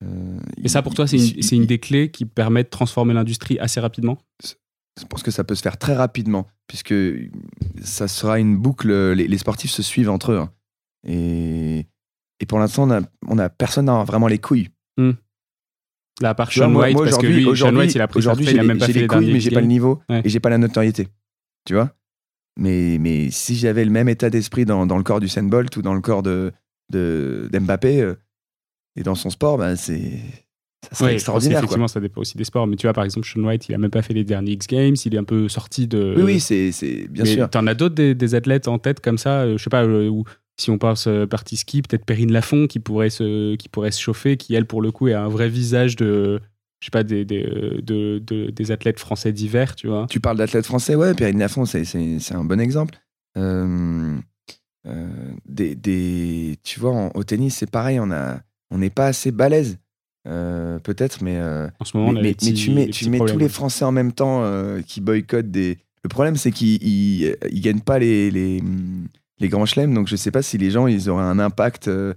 [0.06, 3.60] Euh, Et ça, pour toi, c'est une, une des clés qui permet de transformer l'industrie
[3.60, 4.18] assez rapidement?
[4.42, 6.94] Je pense que ça peut se faire très rapidement, puisque
[7.84, 8.90] ça sera une boucle.
[9.14, 10.38] Les, les sportifs se suivent entre eux.
[10.38, 10.52] hein.
[11.06, 11.88] Et,
[12.40, 14.70] et pour l'instant, on a, on a personne n'a vraiment les couilles.
[16.22, 18.08] Là, à part vois, Sean White, moi, parce que aujourd'hui- lui, Sean White, il a
[18.08, 19.62] pris Aujourd'hui, j'ai a les, même pas j'ai fait les les couilles, mais j'ai pas
[19.62, 20.22] le niveau Ouais.
[20.24, 21.08] et j'ai pas la notoriété.
[21.66, 21.92] Tu vois
[22.56, 25.76] mais, mais si j'avais le même état d'esprit dans, dans le corps du Usain Bolt
[25.76, 26.52] ou dans le corps de,
[26.92, 28.14] de, d'Mbappé euh,
[28.96, 30.20] et dans son sport, ben c'est,
[30.88, 31.56] ça serait Ouais, extraordinaire.
[31.58, 31.64] quoi.
[31.64, 32.68] Effectivement, ça dépend aussi des sports.
[32.68, 34.68] Mais tu vois, par exemple, Sean White, il a même pas fait les derniers X
[34.68, 34.96] Games.
[35.04, 36.14] Il est un peu sorti de.
[36.16, 37.50] Oui, oui, c'est, c'est bien Mais sûr.
[37.50, 40.08] T'en as d'autres des, des athlètes en tête comme ça, euh, je sais pas, euh,
[40.10, 40.24] ou
[40.60, 44.02] si on passe euh, partie ski, peut-être Perrine Lafont qui pourrait se, qui pourrait se
[44.02, 46.40] chauffer, qui elle pour le coup a un vrai visage de,
[46.80, 50.06] je sais pas, des, des, euh, de- de- des athlètes français d'hiver, tu vois.
[50.10, 52.96] Tu parles d'athlètes français, ouais, Perrine Lafont, c'est, c'est, c'est un bon exemple.
[53.38, 54.16] Euh,
[54.86, 55.08] euh,
[55.46, 58.40] des, des, tu vois, en- au tennis, c'est pareil, on a,
[58.70, 59.80] on n'est pas assez balèze,
[60.28, 61.40] euh, peut-être, mais,
[61.80, 63.92] En ce moment, mais, mais- mais petits- tu mets, tu mets tous les Français en
[63.92, 64.44] même temps
[64.86, 65.78] qui boycottent des.
[66.04, 68.62] Le problème, c'est qu'ils ils, ils gagnent pas les, les,
[69.44, 71.88] les grands chelems, donc je sais pas si les gens ils auraient un impact.
[71.88, 72.14] euh.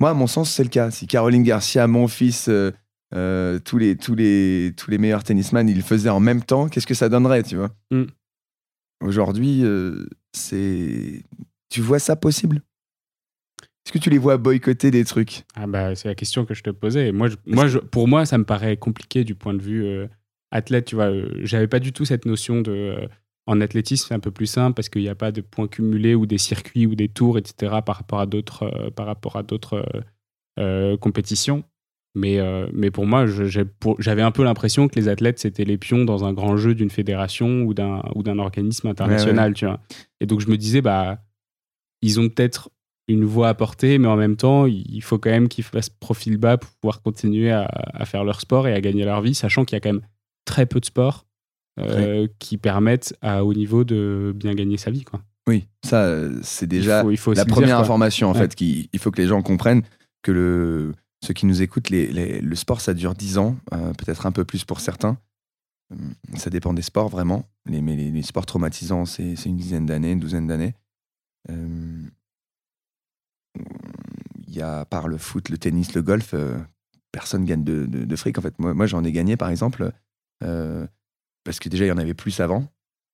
[0.00, 0.90] Moi, à mon sens, c'est le cas.
[0.90, 2.70] Si Caroline Garcia, mon fils, euh,
[3.14, 6.68] euh, tous, les, tous, les, tous les meilleurs tennisman, ils le faisaient en même temps,
[6.68, 7.70] qu'est-ce que ça donnerait, tu vois?
[7.90, 8.04] Mm.
[9.02, 11.22] Aujourd'hui, euh, c'est.
[11.70, 12.60] Tu vois ça possible?
[13.84, 15.44] Est-ce que tu les vois boycotter des trucs?
[15.54, 17.12] Ah bah, c'est la question que je te posais.
[17.12, 20.08] Moi, je- moi je- pour moi, ça me paraît compliqué du point de vue euh,
[20.50, 20.86] athlète.
[20.86, 21.10] Tu vois,
[21.42, 23.08] j'avais pas du tout cette notion de.
[23.46, 26.14] En athlétisme, c'est un peu plus simple parce qu'il n'y a pas de points cumulés
[26.14, 27.76] ou des circuits ou des tours, etc.
[27.84, 30.00] par rapport à d'autres, euh, par rapport à d'autres euh,
[30.58, 31.62] euh, compétitions.
[32.16, 33.26] Mais, euh, mais pour moi,
[33.98, 36.88] j'avais un peu l'impression que les athlètes, c'était les pions dans un grand jeu d'une
[36.88, 39.80] fédération ou d'un ou d'un organisme international, tu vois.
[40.20, 41.18] Et donc, je me disais, bah,
[42.00, 42.70] ils ont peut-être
[43.06, 46.38] une voix à porter, mais en même temps, il faut quand même qu'ils fassent profil
[46.38, 49.66] bas pour pouvoir continuer à, à faire leur sport et à gagner leur vie, sachant
[49.66, 50.06] qu'il y a quand même
[50.46, 51.25] très peu de sports
[51.78, 55.04] euh, qui permettent à haut niveau de bien gagner sa vie.
[55.04, 55.20] Quoi.
[55.48, 57.00] Oui, ça, euh, c'est déjà.
[57.00, 58.38] il faut, il faut aussi la dire, première information, en Ouais.
[58.40, 59.82] fait, qu'il il faut que les gens comprennent
[60.22, 60.92] que le,
[61.24, 64.32] ceux qui nous écoutent, les, les- le sport, ça dure 10 ans, euh, peut-être un
[64.32, 65.18] peu plus pour certains.
[65.92, 67.44] Hum, Ça dépend des sports, vraiment.
[67.66, 70.74] Les, mais les, les sports traumatisants, c'est c'est une dizaine d'années, une douzaine d'années.
[71.50, 72.02] Euh,
[74.48, 76.56] Il y a, par le foot, le tennis, le golf, euh,
[77.12, 78.58] personne gagne de, de- de fric, en fait.
[78.58, 79.92] Moi, moi j'en ai gagné, par exemple,
[80.42, 80.86] euh,
[81.46, 82.66] parce que déjà, il y en avait plus avant.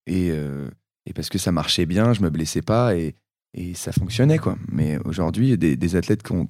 [0.06, 0.68] Et, euh,
[1.06, 2.96] et parce que ça marchait bien, je me blessais pas.
[2.96, 3.14] Et,
[3.54, 4.56] et ça fonctionnait quoi.
[4.68, 6.46] Mais aujourd'hui, des, athlètes qui ont,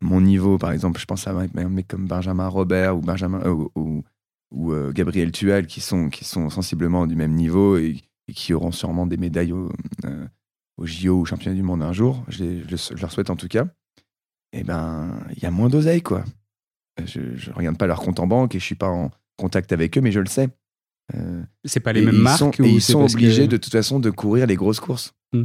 [0.00, 3.66] mon niveau, par exemple, je pense à un mec comme Benjamin Robert ou Benjamin euh,
[3.74, 4.04] ou,
[4.52, 7.96] ou, euh, Gabriel Tual qui sont qui sont sensiblement du même niveau et,
[8.34, 9.70] qui auront sûrement des médailles au,
[10.82, 12.22] JO ou championnat du monde un jour.
[12.28, 13.66] Je, leur souhaite en tout cas.
[14.52, 16.22] Et ben, il y a moins d'oseille quoi.
[17.02, 19.96] Je, je regarde pas leur compte en banque et je suis pas en contact avec
[19.96, 20.50] eux, mais je le sais.
[21.14, 24.00] Euh, C'est pas les mêmes marques sont, ou ils sont que- obligés de toute façon
[24.00, 25.12] de courir les grosses courses.
[25.32, 25.44] Hmm.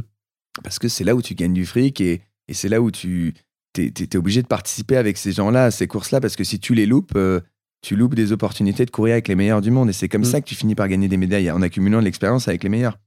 [0.64, 3.34] Parce que c'est là où tu gagnes du fric et, et c'est là où tu
[3.78, 6.84] es, obligé de participer avec ces gens-là, à ces courses-là, parce que si tu les
[6.86, 7.40] loupes, euh,
[7.80, 9.88] tu loupes des opportunités de courir avec les meilleurs du monde.
[9.88, 10.24] Et c'est comme Hmm.
[10.24, 12.98] ça que tu finis par gagner des médailles, en accumulant de l'expérience avec les meilleurs.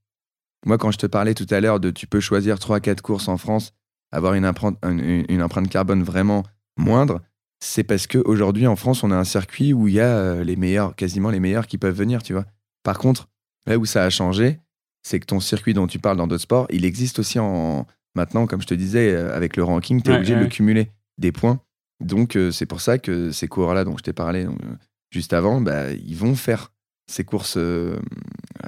[0.65, 3.37] Moi, quand je te parlais tout à l'heure de tu peux choisir 3-4 courses en
[3.37, 3.73] France,
[4.11, 6.43] avoir une empreinte, une, une empreinte carbone vraiment
[6.77, 7.21] moindre,
[7.65, 10.55] c'est parce qu'aujourd'hui, en France, on a un circuit où il y a euh, les
[10.55, 12.45] meilleurs, quasiment les meilleurs qui peuvent venir, tu vois.
[12.83, 13.27] Par contre,
[13.65, 14.59] là où ça a changé,
[15.03, 17.85] c'est que ton circuit dont tu parles dans d'autres sports, il existe aussi en.
[18.15, 20.49] Maintenant, comme je te disais, euh, avec le ranking, tu es Ouais, obligé de ouais.
[20.49, 21.59] cumuler des points.
[22.01, 24.75] Donc, euh, c'est pour ça que ces coureurs-là dont je t'ai parlé donc, euh,
[25.11, 26.71] juste avant, bah, ils vont faire
[27.07, 27.55] ces courses.
[27.57, 27.97] euh,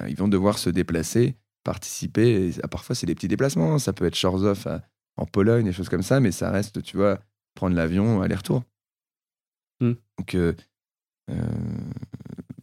[0.10, 2.48] ils vont devoir se déplacer, participer.
[2.48, 3.74] Et, ah, parfois, c'est des petits déplacements.
[3.76, 3.80] hein.
[3.80, 4.82] Ça peut être Chorzów à-
[5.18, 7.20] en Pologne, des choses comme ça, mais ça reste, tu vois,
[7.56, 8.64] prendre l'avion, aller-retour.
[9.80, 9.94] Hmm.
[10.18, 10.54] Donc, euh,
[11.30, 11.36] euh,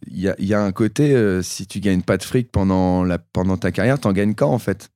[0.07, 2.51] il y, a, il y a un côté, euh, si tu gagnes pas de fric
[2.51, 4.91] pendant, la, pendant ta carrière, t'en gagnes quand en fait?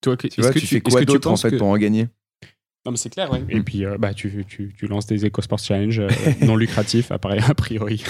[0.00, 1.56] Toi, Tu est-ce vois, que tu fais est-ce quoi que tu d'autre en fait que-
[1.56, 2.08] pour en gagner?
[2.84, 3.44] Non, mais c'est clair, ouais.
[3.48, 6.08] Et puis, euh, bah, tu, tu, tu lances des EcoSports Challenge euh,
[6.40, 8.02] non lucratifs, à pari- a priori.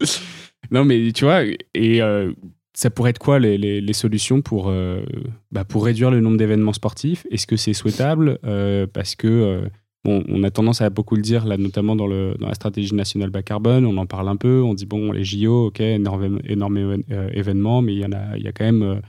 [0.72, 1.42] non, mais tu vois,
[1.74, 2.32] et euh,
[2.74, 5.04] ça pourrait être quoi les, les, les solutions pour, euh,
[5.52, 7.24] bah, pour réduire le nombre d'événements sportifs?
[7.30, 8.40] Est-ce que c'est souhaitable?
[8.42, 9.68] Euh, Parce que, euh,
[10.06, 13.84] on a tendance à beaucoup le dire, là, notamment dans, la stratégie nationale bas carbone,
[13.84, 17.82] on en parle un peu, on dit, bon, les JO, ok, énorme, énorme euh, événement,
[17.82, 19.00] mais il y, en a, il y a quand même euh,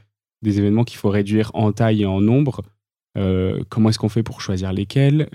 [0.42, 2.62] des événements qu'il faut réduire en taille et en nombre.
[3.18, 5.30] Euh, comment est-ce qu'on fait pour choisir lesquels?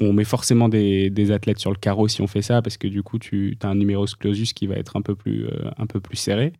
[0.00, 3.02] On met forcément des, athlètes sur le carreau si on fait ça, parce que du
[3.02, 5.46] coup, tu as un numerus clausus qui va être un peu plus,
[5.76, 6.54] un peu plus serré.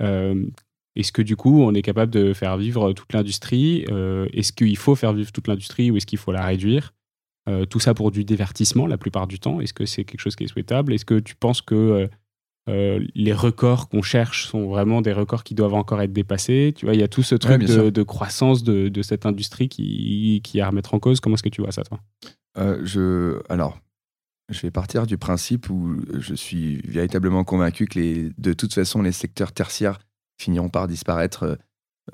[0.00, 3.86] Est-ce que du coup, on est capable de faire vivre toute l'industrie?
[4.34, 6.92] Est-ce qu'il faut faire vivre toute l'industrie ou est-ce qu'il faut la réduire?
[7.48, 9.60] Euh, Tout ça pour du divertissement la plupart du temps.
[9.60, 10.92] Est-ce que c'est quelque chose qui est souhaitable?
[10.94, 12.08] Est-ce que tu penses que euh,
[12.70, 16.72] euh, les records qu'on cherche sont vraiment des records qui doivent encore être dépassés?
[16.74, 20.40] Tu vois, il y a tout ce truc de, croissance de, de cette industrie qui,
[20.42, 21.20] qui est à remettre en cause.
[21.20, 22.00] Comment est-ce que tu vois ça, toi?
[22.56, 23.78] Je, alors,
[24.48, 29.02] je vais partir du principe où je suis véritablement convaincu que les, de toute façon,
[29.02, 29.98] les secteurs tertiaires
[30.38, 31.58] finiront par disparaître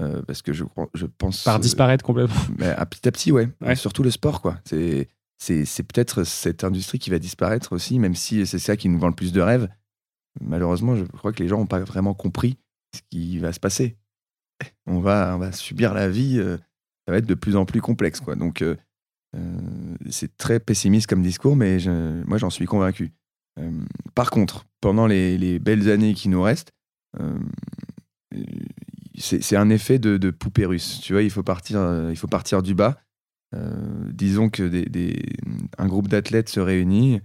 [0.01, 0.65] euh, parce que je,
[0.95, 1.43] je pense.
[1.45, 2.41] Par disparaître complètement.
[2.59, 3.49] mais à petit à petit, ouais.
[3.61, 3.75] Ouais.
[3.75, 4.59] Surtout le sport, quoi.
[4.65, 5.09] C'est,
[5.41, 9.09] c'est, peut-être cette industrie qui va disparaître aussi, même si c'est ça qui nous vend
[9.09, 9.69] le plus de rêves.
[10.41, 12.59] Malheureusement, je crois que les gens n'ont pas vraiment compris
[12.95, 13.97] ce qui va se passer.
[14.87, 16.59] On va, subir la vie, euh,
[17.07, 18.37] ça va être de plus en plus complexe, quoi.
[18.37, 18.77] Donc, euh,
[19.35, 21.79] euh, c'est très pessimiste comme discours, mais
[22.27, 23.13] moi, j'en suis convaincu.
[24.15, 26.73] Par contre, pendant les, les belles années qui nous restent,
[29.19, 31.01] c'est un effet de, de poupée russe.
[31.03, 33.01] Tu vois, il faut partir, il faut partir du bas.
[33.55, 35.23] Euh, disons que des,
[35.79, 37.21] un groupe d'athlètes se réunit,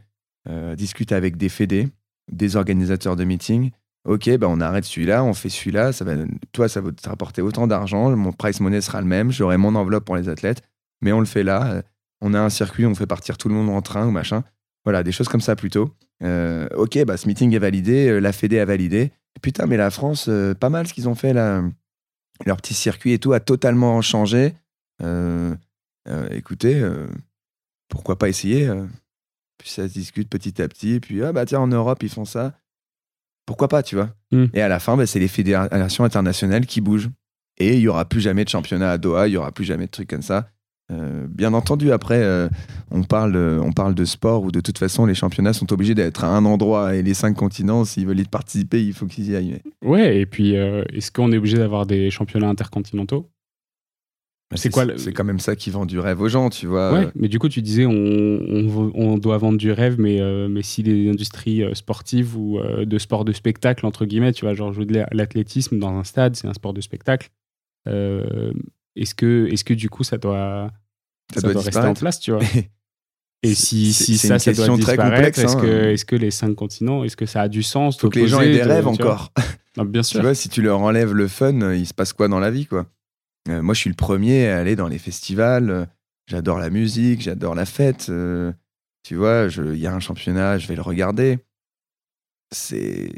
[0.47, 1.89] euh, discute avec des fédés,
[2.31, 3.71] des organisateurs de meetings.
[4.07, 5.91] Ok, bah on arrête celui-là, on fait celui-là.
[5.91, 6.13] Ça va,
[6.51, 8.15] toi, ça va te rapporter autant d'argent.
[8.15, 9.31] Mon price money sera le même.
[9.31, 10.61] J'aurai mon enveloppe pour les athlètes,
[11.01, 11.81] mais on le fait là.
[12.21, 14.43] On a un circuit, on fait partir tout le monde en train ou machin.
[14.83, 15.91] Voilà, des choses comme ça plutôt.
[16.23, 19.11] Euh, ok, bah ce meeting est validé, la fédé a validé.
[19.41, 21.63] Putain, mais la France, pas mal ce qu'ils ont fait là.
[22.45, 24.53] Leur petit circuit et tout a totalement changé.
[26.07, 27.07] Euh, écoutez, euh,
[27.89, 28.85] pourquoi pas essayer euh.
[29.57, 30.99] Puis ça se discute petit à petit.
[30.99, 32.53] Puis, ah bah tiens, en Europe, ils font ça.
[33.45, 34.09] Pourquoi pas, tu vois?
[34.31, 34.45] Mm.
[34.53, 37.09] Et à la fin, bah, c'est les fédérations internationales qui bougent.
[37.57, 39.85] Et il y aura plus jamais de championnat à Doha, il y aura plus jamais
[39.85, 40.49] de trucs comme ça.
[40.91, 42.49] Euh, bien entendu, après, euh,
[42.91, 45.95] on, parle, de- on parle de sport où de toute façon, les championnats sont obligés
[45.95, 49.31] d'être à un endroit et les cinq continents, s'ils veulent y participer, il faut qu'ils
[49.31, 49.61] y aillent.
[49.83, 53.29] Ouais, et puis est-ce qu'on est obligé d'avoir des championnats intercontinentaux?
[54.53, 56.93] C'est quoi le- C'est quand même ça qui vend du rêve aux gens, tu vois.
[56.93, 60.21] Ouais, mais du coup, tu disais on, on, veut- on doit vendre du rêve, mais,
[60.21, 64.33] euh, mais si les industries euh, sportives ou euh, de sport de spectacle, entre guillemets,
[64.33, 67.29] tu vois, genre jouer de l'a- l'athlétisme dans un stade, c'est un sport de spectacle.
[67.87, 68.53] Euh,
[68.95, 70.71] est-ce que, est que du coup, ça doit,
[71.33, 72.41] Ça ça doit doit rester en place, tu vois?
[73.43, 75.61] Et si, C'est- si c'est ça, une ça doit question très disparaître, complexe, est-ce hein.
[75.61, 78.19] que, est que les cinq continents, est-ce que ça a du sens faut de que
[78.19, 79.33] les gens aient poser, des de- rêves tu encore.
[79.77, 80.21] Non, Bien Tu sûr.
[80.21, 82.87] vois, si tu leur enlèves le fun, il se passe quoi dans la vie, quoi?
[83.49, 85.89] Euh, Moi, je suis le premier à aller dans les festivals.
[86.27, 88.09] J'adore la musique, j'adore la fête.
[88.09, 88.51] euh,
[89.03, 91.37] tu vois, il y a un championnat, je vais le regarder.
[92.51, 93.11] C'est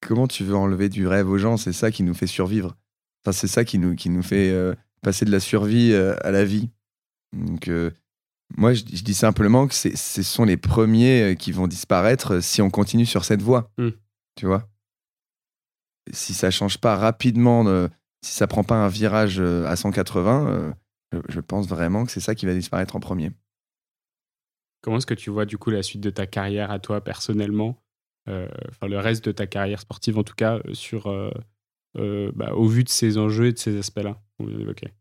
[0.00, 1.56] comment tu veux enlever du rêve aux gens?
[1.56, 2.76] C'est ça qui nous fait survivre.
[3.24, 6.44] Enfin, c'est ça qui nous qui nous fait euh, passer de la survie à la
[6.44, 6.70] vie.
[7.32, 7.70] Donc,
[8.56, 12.70] moi, je, je dis simplement que ce sont les premiers qui vont disparaître si on
[12.70, 13.70] continue sur cette voie.
[13.78, 13.90] Mm.
[14.34, 14.68] Tu vois?
[16.12, 17.88] Si ça change pas rapidement,
[18.28, 20.72] si ça prend pas un virage euh, à 180, euh,
[21.28, 23.32] je, pense vraiment que c'est ça qui va disparaître en premier.
[24.82, 27.82] Comment est-ce que tu vois du coup la suite de ta carrière à toi personnellement,
[28.28, 31.30] euh, enfin le reste de ta carrière sportive en tout cas, sur, euh,
[31.96, 34.92] euh, bah, au vu de ces enjeux et de ces aspects-là qu'on vient d'évoquer?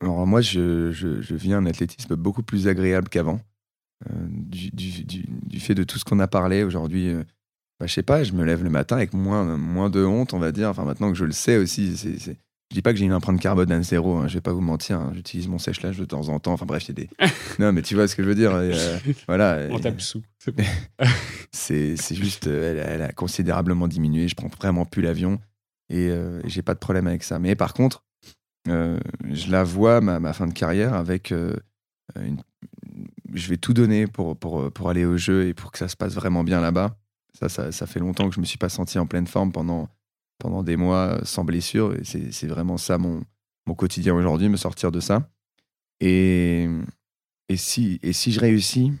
[0.00, 3.40] Alors moi, je, je, je vis un athlétisme beaucoup plus agréable qu'avant,
[4.10, 7.14] du, du, du, du fait de tout ce qu'on a parlé aujourd'hui.
[7.84, 10.34] Euh, bah, je sais pas, je me lève le matin avec moins, moins de honte,
[10.34, 10.68] on va dire.
[10.70, 12.36] Enfin, maintenant que je le sais aussi, c'est, c'est-
[12.72, 14.98] dis pas que j'ai une empreinte carbone à zéro, hein, je vais pas vous mentir.
[14.98, 16.52] hein, J'utilise mon sèche-linge de temps en temps.
[16.54, 17.08] Enfin bref, j'ai des.
[17.60, 18.52] non, mais tu vois ce que je veux dire.
[18.54, 19.68] euh, voilà.
[19.70, 20.22] On tape sous.
[20.38, 20.64] C'est bon.
[21.52, 24.26] C'est c'est juste, euh, elle, a- elle a considérablement diminué.
[24.28, 25.38] Je prends vraiment plus l'avion
[25.88, 27.38] et euh, j'ai pas de problème avec ça.
[27.38, 28.02] Mais par contre,
[28.68, 28.98] euh,
[29.30, 31.30] je la vois ma, ma fin de carrière avec.
[31.32, 31.54] euh,
[32.20, 32.40] une-
[33.34, 35.96] je vais tout donner pour, pour, pour aller au jeu et pour que ça se
[35.96, 36.96] passe vraiment bien là-bas.
[37.38, 39.88] Ça, ça, fait longtemps que je me suis pas senti en pleine forme pendant,
[40.38, 41.96] pendant des mois euh, sans blessure.
[42.04, 43.24] C'est vraiment ça mon,
[43.66, 45.28] mon quotidien aujourd'hui, me sortir de ça.
[46.00, 46.68] Et,
[47.48, 48.92] et, si, et si je réussis,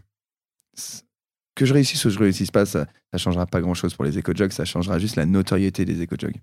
[1.54, 4.50] que je réussisse ou je réussisse pas, ça ne changera pas grand-chose pour les éco-jogs,
[4.50, 6.40] ça changera juste la notoriété des éco-jogs.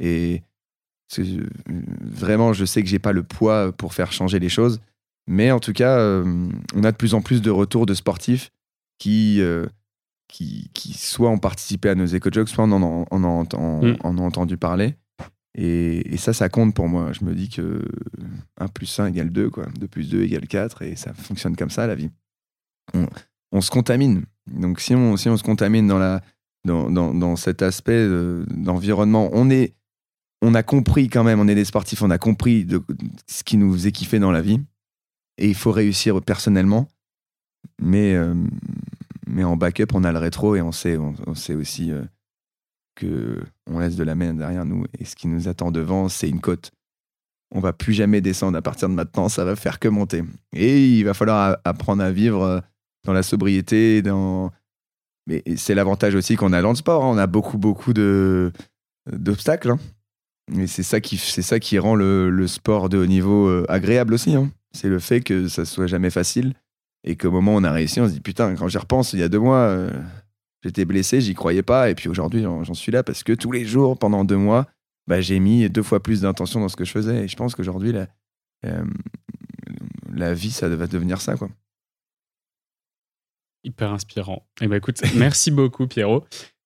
[0.00, 0.42] Et
[2.02, 4.80] vraiment, je sais que j'ai pas le poids pour faire changer les choses,
[5.26, 8.50] mais en tout cas, euh, on a de plus en plus de retours de sportifs
[8.98, 9.66] qui, euh,
[10.28, 13.96] qui, qui soit ont participé à nos éco-jogs, soit on en, Mm.
[14.02, 14.94] en a entendu parler.
[15.56, 17.12] Et, et ça, ça compte pour moi.
[17.12, 17.84] Je me dis que
[18.58, 19.66] 1 plus 1 égale 2, quoi.
[19.78, 22.10] 2 plus 2 égale 4, et ça fonctionne comme ça, la vie.
[22.92, 23.06] On,
[23.52, 24.24] on se contamine.
[24.50, 26.22] Donc, si on, si on se contamine dans, la,
[26.64, 28.08] dans, dans, dans cet aspect
[28.48, 29.74] d'environnement, on, est,
[30.42, 32.82] on a compris quand même, on est des sportifs, on a compris de,
[33.28, 34.60] ce qui nous faisait kiffer dans la vie.
[35.38, 36.88] Et il faut réussir personnellement.
[37.80, 38.34] Mais, euh,
[39.26, 42.02] mais en backup, on a le rétro et on sait, on, sait aussi euh,
[42.94, 44.84] que on laisse de la mer derrière nous.
[44.98, 46.72] Et ce qui nous attend devant, c'est une côte.
[47.54, 50.24] On va plus jamais descendre à partir de maintenant, ça va faire que monter.
[50.54, 52.60] Et il va falloir apprendre à vivre euh,
[53.04, 54.50] dans la sobriété, dans.
[55.26, 57.04] Mais c'est l'avantage aussi qu'on a dans le sport.
[57.04, 57.10] hein.
[57.14, 57.92] On a beaucoup, beaucoup
[59.10, 59.70] d'obstacles.
[59.70, 59.78] hein.
[60.54, 64.12] Et c'est ça qui, ça qui rend le, le sport de haut niveau euh, agréable
[64.14, 64.34] aussi.
[64.36, 64.50] hein.
[64.72, 66.54] C'est le fait que ça soit jamais facile
[67.04, 69.20] et qu'au moment où on a réussi, on se dit putain, quand j'y repense, il
[69.20, 69.90] y a deux mois, euh,
[70.62, 71.90] j'étais blessé, j'y croyais pas.
[71.90, 74.66] Et puis aujourd'hui, j'en suis là parce que tous les jours, pendant deux mois,
[75.06, 77.24] bah, j'ai mis deux fois plus d'intention dans ce que je faisais.
[77.24, 78.06] Et je pense qu'aujourd'hui, la,
[78.64, 78.84] euh,
[80.12, 81.36] la vie, ça va devenir ça.
[81.36, 81.50] Quoi.
[83.64, 84.46] Hyper inspirant.
[84.60, 86.24] Eh ben écoute, merci beaucoup Pierrot.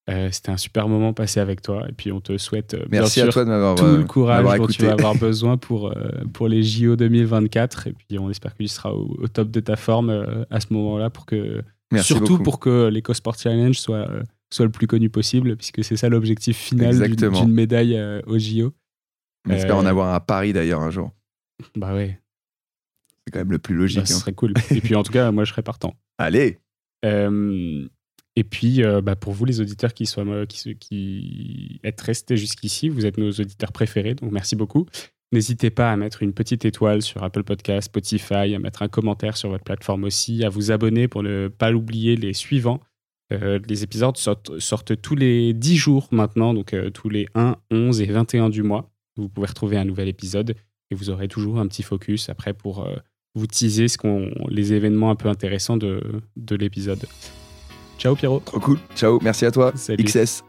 [0.08, 1.86] Euh, C'était un super moment passé avec toi.
[1.88, 3.98] Et puis on te souhaite euh, bien Merci sûr à toi de m'avoir tout euh,
[3.98, 4.78] le courage m'avoir dont écouté.
[4.78, 7.88] tu vas avoir besoin pour, euh, pour les JO 2024.
[7.88, 10.60] Et puis on espère que tu seras au, au top de ta forme euh, à
[10.60, 12.42] ce moment-là pour que Merci surtout beaucoup.
[12.42, 16.56] pour que l'EcoSport Challenge soit, euh, soit le plus connu possible, puisque c'est ça l'objectif
[16.56, 18.72] final d'une médaille euh, aux JO.
[19.48, 21.12] On espère en Euh, avoir un à Paris d'ailleurs un jour.
[21.76, 22.18] Bah ouais,
[23.26, 24.06] C'est quand même le plus bah, logique.
[24.06, 24.18] ce hein.
[24.18, 24.54] serait cool.
[24.70, 25.94] Et puis en tout cas, moi je serais partant.
[26.18, 26.58] Allez
[27.04, 27.86] Euh,
[28.38, 32.36] et puis, euh, bah, pour vous, les auditeurs qui, soient, euh, qui, qui êtes restés
[32.36, 34.86] jusqu'ici, vous êtes nos auditeurs préférés, donc merci beaucoup.
[35.32, 39.36] N'hésitez pas à mettre une petite étoile sur Apple Podcast, Spotify, à mettre un commentaire
[39.36, 42.78] sur votre plateforme aussi, à vous abonner pour ne pas l'oublier les suivants.
[43.32, 48.06] Euh, les épisodes sortent, tous les 10 jours maintenant, donc tous les 1, 11 et
[48.06, 48.88] 21 du mois.
[49.16, 50.54] Vous pouvez retrouver un nouvel épisode
[50.92, 52.88] et vous aurez toujours un petit focus après pour
[53.34, 53.86] vous teaser
[54.48, 57.04] les événements un peu intéressants de, de l'épisode.
[57.98, 58.78] Ciao Pierrot Trop cool.
[58.94, 59.72] Ciao, merci à toi.
[59.74, 60.04] Salut.
[60.04, 60.44] XS.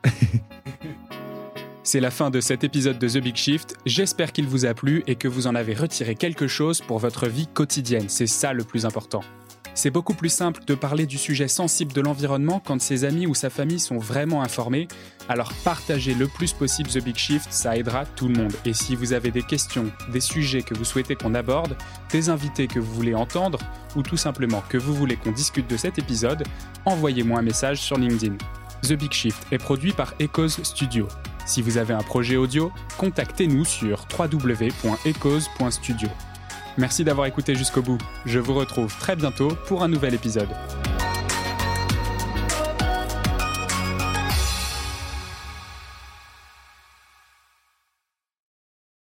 [1.84, 3.76] C'est la fin de cet épisode de The Big Shift.
[3.88, 7.28] J'espère qu'il vous a plu et que vous en avez retiré quelque chose pour votre
[7.28, 8.06] vie quotidienne.
[8.08, 9.22] C'est ça le plus important.
[9.74, 13.36] C'est beaucoup plus simple de parler du sujet sensible de l'environnement quand ses amis ou
[13.36, 14.88] sa famille sont vraiment informés.
[15.30, 18.54] Alors partagez le plus possible The Big Shift, ça aidera tout le monde.
[18.66, 21.78] Et si vous avez des questions, des sujets que vous souhaitez qu'on aborde,
[22.12, 23.60] des invités que vous voulez entendre,
[23.96, 26.44] ou tout simplement que vous voulez qu'on discute de cet épisode,
[26.86, 28.38] envoyez-moi un message sur LinkedIn.
[28.82, 31.08] The Big Shift est produit par Echoes Studio.
[31.46, 36.10] Si vous avez un projet audio, contactez-nous sur www.echoes.studio.
[36.78, 37.98] Merci d'avoir écouté jusqu'au bout.
[38.26, 40.50] Je vous retrouve très bientôt pour un nouvel épisode.